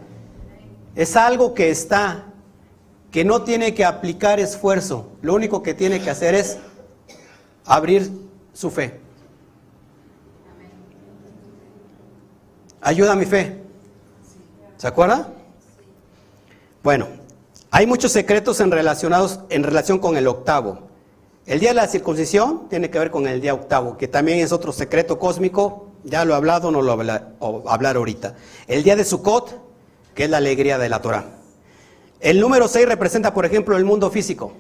[0.94, 2.26] Es algo que está,
[3.10, 5.10] que no tiene que aplicar esfuerzo.
[5.24, 6.60] Lo único que tiene que hacer es
[7.66, 8.12] abrir
[8.54, 9.00] su fe.
[12.82, 13.62] Ayuda a mi fe.
[14.78, 15.30] ¿Se acuerda?
[16.84, 17.08] Bueno,
[17.70, 20.90] hay muchos secretos en, relacionados, en relación con el octavo.
[21.46, 24.52] El día de la circuncisión tiene que ver con el día octavo, que también es
[24.52, 27.24] otro secreto cósmico, ya lo he hablado, no lo voy a
[27.68, 28.36] hablar ahorita.
[28.68, 29.60] El día de Sukkot,
[30.16, 31.26] que es la alegría de la Torah.
[32.20, 34.54] El número 6 representa, por ejemplo, el mundo físico,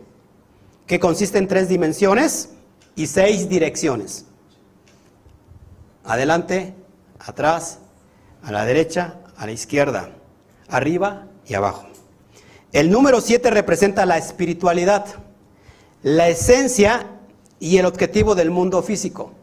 [0.87, 2.49] que consiste en tres dimensiones
[2.95, 4.25] y seis direcciones.
[6.03, 6.73] Adelante,
[7.19, 7.80] atrás,
[8.43, 10.09] a la derecha, a la izquierda,
[10.69, 11.85] arriba y abajo.
[12.71, 15.05] El número 7 representa la espiritualidad,
[16.03, 17.07] la esencia
[17.59, 19.33] y el objetivo del mundo físico.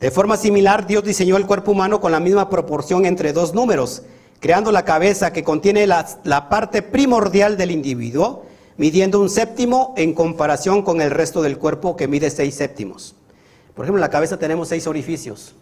[0.00, 4.02] De forma similar, Dios diseñó el cuerpo humano con la misma proporción entre dos números,
[4.40, 10.82] creando la cabeza que contiene la, parte primordial del individuo, midiendo un séptimo en comparación
[10.82, 13.14] con el resto del cuerpo que mide seis séptimos.
[13.74, 15.54] Por ejemplo, en la cabeza tenemos seis orificios,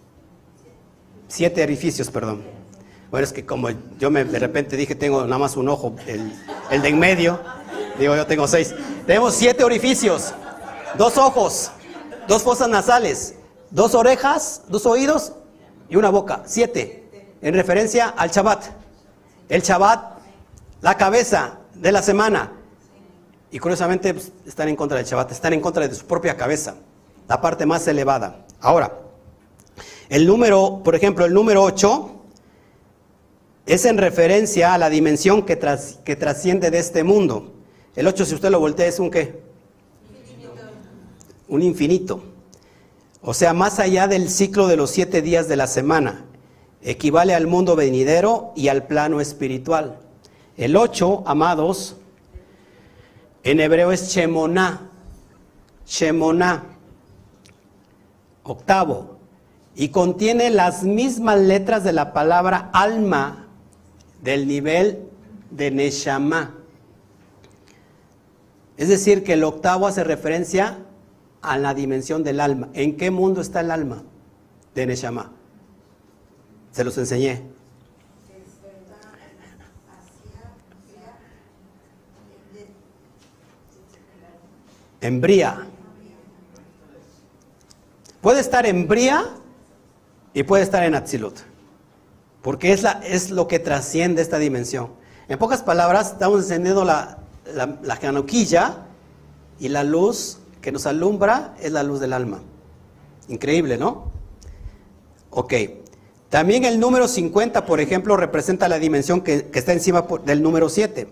[1.29, 2.60] siete orificios, perdón.
[3.11, 6.83] Bueno, es que como yo me, de repente dije tengo nada más un ojo, el,
[6.83, 7.41] de en medio,
[7.99, 8.73] digo yo tengo seis.
[9.05, 10.33] Tenemos siete orificios,
[10.97, 11.73] dos ojos,
[12.29, 13.35] dos fosas nasales,
[13.71, 15.33] dos orejas, dos oídos
[15.89, 18.67] y una boca, siete, en referencia al Shabbat.
[19.49, 20.19] El Shabbat,
[20.81, 22.53] la cabeza de la semana.
[23.51, 26.77] Y curiosamente pues, están en contra del Shabbat, están en contra de su propia cabeza,
[27.27, 28.47] la parte más elevada.
[28.61, 28.93] Ahora,
[30.09, 32.20] el número, por ejemplo, el número 8
[33.67, 35.59] es en referencia a la dimensión que,
[36.05, 37.53] que trasciende de este mundo.
[37.95, 39.41] El 8, si usted lo voltea, es un qué?
[41.49, 42.23] Un infinito.
[43.23, 46.25] O sea, más allá del ciclo de los siete días de la semana.
[46.83, 49.99] Equivale al mundo venidero y al plano espiritual.
[50.57, 51.97] El 8, amados,
[53.43, 54.91] en hebreo es Shemoná.
[55.87, 56.65] Shemoná.
[58.43, 59.19] Octavo.
[59.75, 63.50] Y contiene las mismas letras de la palabra alma
[64.23, 65.09] del nivel
[65.51, 66.55] de Neshama.
[68.77, 70.79] Es decir, que el octavo hace referencia
[71.43, 72.69] a la dimensión del alma.
[72.73, 74.03] ¿En qué mundo está el alma
[74.75, 75.33] de Neshama?
[76.73, 77.43] Se los enseñé.
[85.03, 85.67] En Bría.
[88.21, 89.25] Puede estar en Bría
[90.35, 91.50] y puede estar en Atzilut.
[92.43, 94.89] Porque es, lo que trasciende esta dimensión.
[95.29, 97.19] En pocas palabras, estamos encendiendo la,
[97.55, 98.25] la, la
[99.59, 102.41] y la luz que nos alumbra es la luz del alma.
[103.29, 104.11] Increíble, ¿no?
[105.31, 105.55] Ok.
[106.31, 110.69] También el número 50, por ejemplo, representa la dimensión que, que está encima del número
[110.69, 111.09] 7.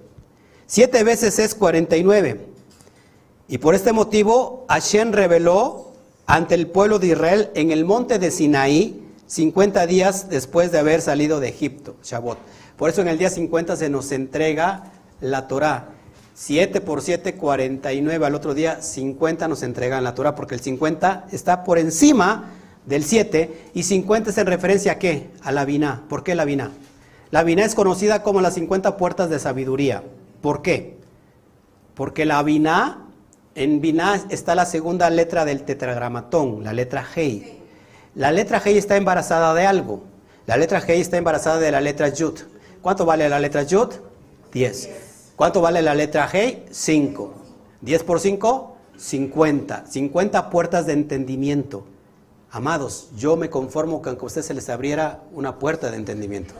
[0.66, 2.46] Siete veces es 49.
[3.48, 5.92] Y por este motivo, Hashem reveló
[6.26, 11.02] ante el pueblo de Israel en el monte de Sinaí 50 días después de haber
[11.02, 12.38] salido de Egipto, Shabbat.
[12.78, 14.84] Por eso en el día 50 se nos entrega
[15.20, 15.90] la Torah.
[16.34, 18.24] 7 por 7, 49.
[18.24, 22.50] Al otro día 50 nos entregan la Torah porque el 50 está por encima
[22.86, 25.28] del 7 y 50 es en referencia a qué?
[25.42, 26.04] A la Biná.
[26.08, 26.72] ¿Por qué la Biná?
[27.30, 30.02] La Biná es conocida como las 50 puertas de sabiduría.
[30.40, 30.96] ¿Por qué?
[31.94, 33.04] Porque la Biná,
[33.54, 37.57] en Biná está la segunda letra del tetragramatón, la letra Hei.
[38.18, 40.02] La letra G está embarazada de algo.
[40.44, 42.34] La letra G está embarazada de la letra Yud.
[42.82, 43.90] ¿Cuánto vale la letra Yud?
[44.52, 44.90] 10.
[45.36, 46.64] ¿Cuánto vale la letra G?
[46.68, 47.34] 5.
[47.80, 49.86] 10 por 5, 50.
[49.86, 51.84] 50 puertas de entendimiento.
[52.50, 56.54] Amados, yo me conformo con que a usted se les abriera una puerta de entendimiento.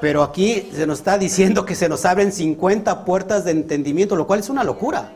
[0.00, 4.26] Pero aquí se nos está diciendo que se nos abren 50 puertas de entendimiento, lo
[4.26, 5.12] cual es una locura.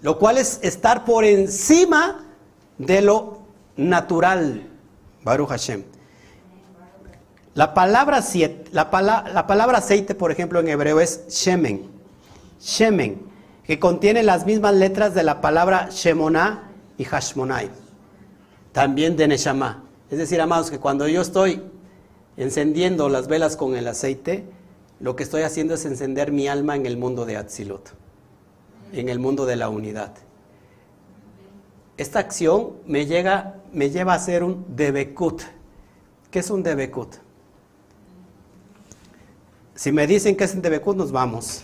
[0.00, 2.24] Lo cual es estar por encima
[2.78, 3.39] de lo
[3.88, 4.66] natural.
[5.22, 5.84] Baruch Hashem.
[7.54, 8.20] La palabra,
[8.72, 11.90] la, la palabra aceite, por ejemplo, en hebreo es shemen.
[12.60, 13.20] Shemen,
[13.64, 17.70] que contiene las mismas letras de la palabra shemoná y hashmonai.
[18.72, 19.82] También de neshama.
[20.10, 21.62] Es decir, amados, que cuando yo estoy
[22.36, 24.44] encendiendo las velas con el aceite,
[25.00, 27.88] lo que estoy haciendo es encender mi alma en el mundo de Atzilut,
[28.92, 30.12] en el mundo de la unidad.
[32.00, 35.42] Esta acción me, llega, me lleva a ser un debekut.
[36.30, 37.16] ¿Qué es un debekut?
[39.74, 41.60] Si me dicen que es un debekut, nos vamos.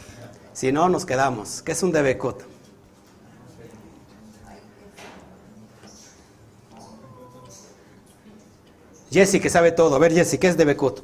[0.52, 1.62] Si no, nos quedamos.
[1.62, 2.42] ¿Qué es un debekut?
[9.10, 9.96] Jesse, que sabe todo.
[9.96, 11.00] A ver, Jesse, ¿qué es debekut?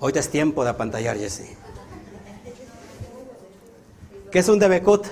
[0.00, 1.56] Hoy es tiempo de apantallar, Jesse.
[4.32, 5.06] ¿Qué es un debekut?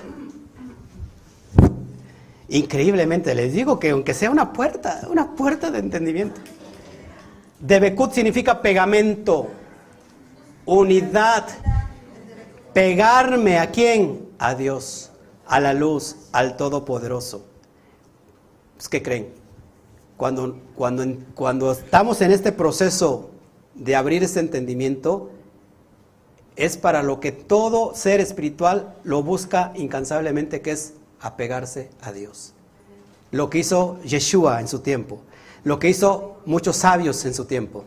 [2.48, 6.40] Increíblemente les digo que aunque sea una puerta, una puerta de entendimiento.
[7.60, 9.48] Debekut significa pegamento,
[10.64, 11.46] unidad,
[12.72, 14.28] pegarme a quién?
[14.38, 15.10] A Dios,
[15.46, 17.44] a la luz, al Todopoderoso.
[18.76, 19.28] Pues, ¿Qué creen?
[20.16, 23.30] Cuando, cuando, cuando estamos en este proceso
[23.74, 25.30] de abrir ese entendimiento,
[26.56, 32.52] es para lo que todo ser espiritual lo busca incansablemente, que es apegarse a Dios.
[33.30, 35.20] Lo que hizo Yeshua en su tiempo,
[35.64, 37.84] lo que hizo muchos sabios en su tiempo,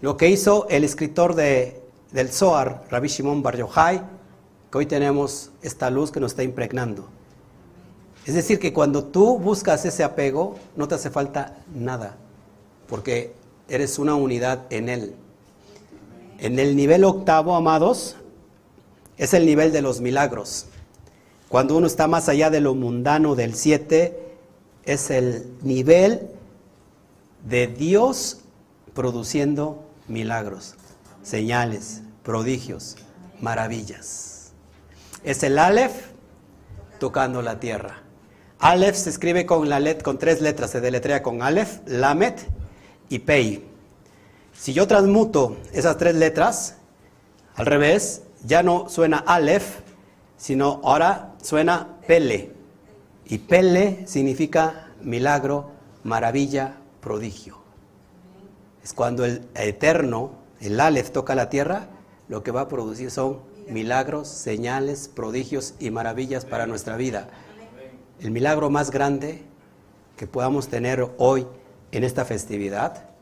[0.00, 1.80] lo que hizo el escritor de,
[2.12, 4.02] del Zohar, Rabbi Shimon Bar Yochai,
[4.70, 7.08] que hoy tenemos esta luz que nos está impregnando.
[8.26, 12.16] Es decir, que cuando tú buscas ese apego, no te hace falta nada,
[12.88, 13.34] porque
[13.68, 15.14] eres una unidad en Él.
[16.38, 18.16] En el nivel octavo, amados,
[19.16, 20.66] es el nivel de los milagros.
[21.48, 24.18] Cuando uno está más allá de lo mundano del 7,
[24.84, 26.28] es el nivel
[27.46, 28.40] de Dios
[28.94, 30.74] produciendo milagros,
[31.22, 32.96] señales, prodigios,
[33.40, 34.52] maravillas.
[35.22, 35.94] Es el Aleph
[36.98, 38.02] tocando la tierra.
[38.58, 42.48] Aleph se escribe con, la let, con tres letras, se deletrea con Aleph, Lamet
[43.08, 43.64] y Pei.
[44.54, 46.76] Si yo transmuto esas tres letras,
[47.56, 49.80] al revés, ya no suena Aleph,
[50.36, 52.52] sino ahora suena Pele.
[53.24, 55.70] Y Pele significa milagro,
[56.02, 57.58] maravilla, prodigio.
[58.82, 61.88] Es cuando el eterno, el Aleph, toca la tierra,
[62.28, 67.28] lo que va a producir son milagros, señales, prodigios y maravillas para nuestra vida.
[68.20, 69.42] El milagro más grande
[70.16, 71.46] que podamos tener hoy
[71.92, 73.13] en esta festividad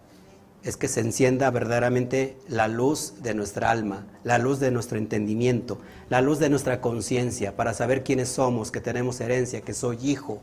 [0.64, 5.78] es que se encienda verdaderamente la luz de nuestra alma, la luz de nuestro entendimiento,
[6.08, 10.40] la luz de nuestra conciencia, para saber quiénes somos, que tenemos herencia, que soy hijo,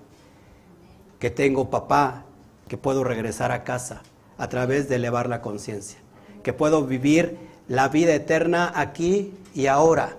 [1.20, 2.26] que tengo papá,
[2.68, 4.02] que puedo regresar a casa
[4.38, 6.00] a través de elevar la conciencia,
[6.44, 10.18] que puedo vivir la vida eterna aquí y ahora,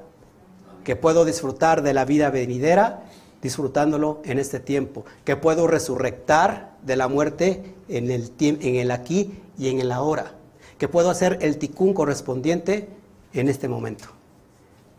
[0.85, 3.03] que puedo disfrutar de la vida venidera
[3.43, 9.33] disfrutándolo en este tiempo, que puedo resurrectar de la muerte en el, en el aquí
[9.61, 10.33] y en el ahora,
[10.79, 12.89] que puedo hacer el ticún correspondiente
[13.35, 14.07] en este momento.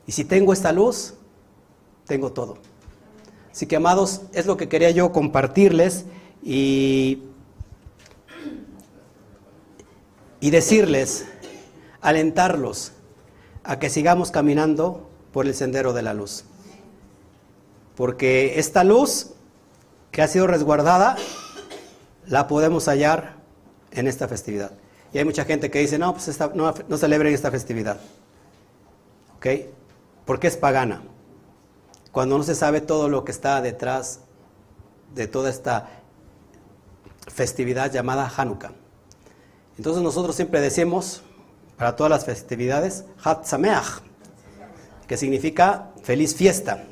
[0.05, 1.15] Y si tengo esta luz,
[2.05, 2.59] tengo todo.
[3.51, 6.05] Así que, amados, es lo que quería yo compartirles
[6.43, 7.23] y,
[10.39, 11.25] y decirles,
[11.99, 12.91] alentarlos
[13.63, 16.43] a que sigamos caminando por el sendero de la luz.
[17.95, 19.31] Porque esta luz
[20.11, 21.15] que ha sido resguardada,
[22.27, 23.40] la podemos hallar
[23.91, 24.71] en esta festividad.
[25.13, 27.99] Y hay mucha gente que dice, no, pues no, celebren esta festividad.
[29.35, 29.47] ¿Ok?
[30.25, 31.01] Porque es pagana.
[32.11, 34.21] Cuando no se sabe todo lo que está detrás
[35.13, 35.89] de toda esta
[37.27, 38.71] festividad llamada Hanukkah.
[39.77, 41.23] Entonces nosotros siempre decimos,
[41.77, 44.01] para todas las festividades, Hat Sameach,
[45.07, 46.83] que significa feliz fiesta.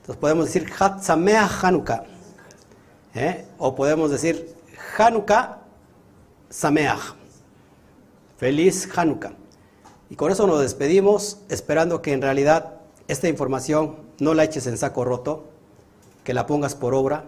[0.00, 2.04] Entonces podemos decir Hat Sameach Hanukkah.
[3.14, 3.46] ¿eh?
[3.58, 4.54] O podemos decir
[4.98, 5.61] Hanukkah
[6.52, 7.14] Sameach.
[8.36, 9.32] Feliz Hanukkah.
[10.10, 12.74] Y con eso nos despedimos, esperando que en realidad
[13.08, 15.48] esta información no la eches en saco roto,
[16.24, 17.24] que la pongas por obra,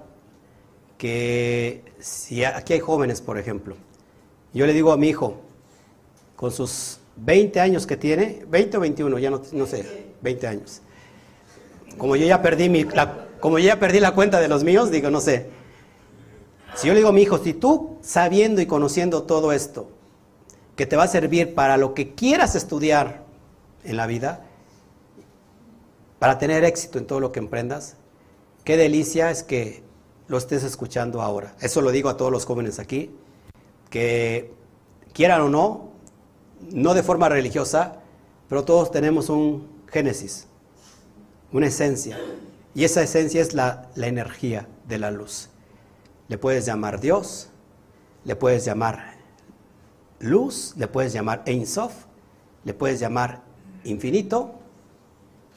[0.99, 3.77] que si aquí hay jóvenes, por ejemplo,
[4.53, 5.41] yo le digo a mi hijo,
[6.37, 10.83] con sus 20 años que tiene, 20 o 21, ya no, no sé, 20 años.
[11.97, 12.85] Como yo ya perdí mi,
[13.41, 15.49] como yo ya perdí la cuenta de los míos, digo, no sé,
[16.75, 19.89] si yo le digo a mi hijo, si tú sabiendo y conociendo todo esto,
[20.77, 23.25] que te va a servir para lo que quieras estudiar
[23.85, 24.45] en la vida,
[26.19, 27.97] para tener éxito en todo lo que emprendas,
[28.65, 29.83] qué delicia es que
[30.27, 31.55] lo estés escuchando ahora.
[31.61, 33.11] Eso lo digo a todos los jóvenes aquí,
[33.91, 34.53] que
[35.13, 35.91] quieran o no,
[36.73, 38.01] no de forma religiosa,
[38.49, 40.47] pero todos tenemos un génesis,
[41.53, 42.19] una esencia,
[42.75, 45.51] y esa esencia es la, la energía de la luz.
[46.35, 47.49] Le puedes llamar Dios,
[48.25, 49.15] le puedes llamar
[50.19, 51.93] luz, le puedes llamar Ein Sof,
[52.65, 53.43] le puedes llamar
[53.85, 54.51] infinito,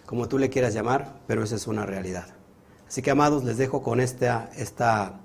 [0.05, 2.27] como tú le quieras llamar, pero esa es una realidad.
[2.87, 5.19] Así que amados, les dejo con esta, esta,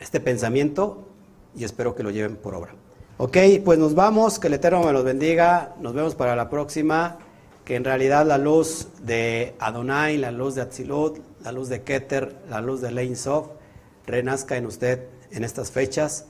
[0.00, 1.08] este pensamiento
[1.56, 2.74] y espero que lo lleven por obra.
[3.16, 7.16] Ok, pues nos vamos, que el Eterno me los bendiga, nos vemos para la próxima,
[7.64, 12.34] que en realidad la luz de Adonai, la luz de Atzilut, la luz de Keter,
[12.48, 13.48] la luz de Lein Sof,
[14.06, 16.24] renazca en usted en estas fechas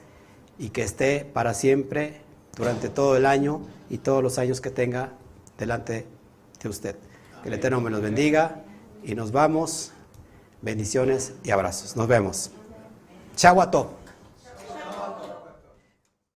[0.58, 2.20] y que esté para siempre
[2.56, 5.12] durante todo el año y todos los años que tenga
[5.56, 6.06] delante
[6.62, 6.96] de usted.
[7.42, 8.64] Que el Eterno me los bendiga
[9.04, 9.92] y nos vamos.
[10.62, 11.96] Bendiciones y abrazos.
[11.96, 12.50] Nos vemos.
[13.36, 13.70] Chau a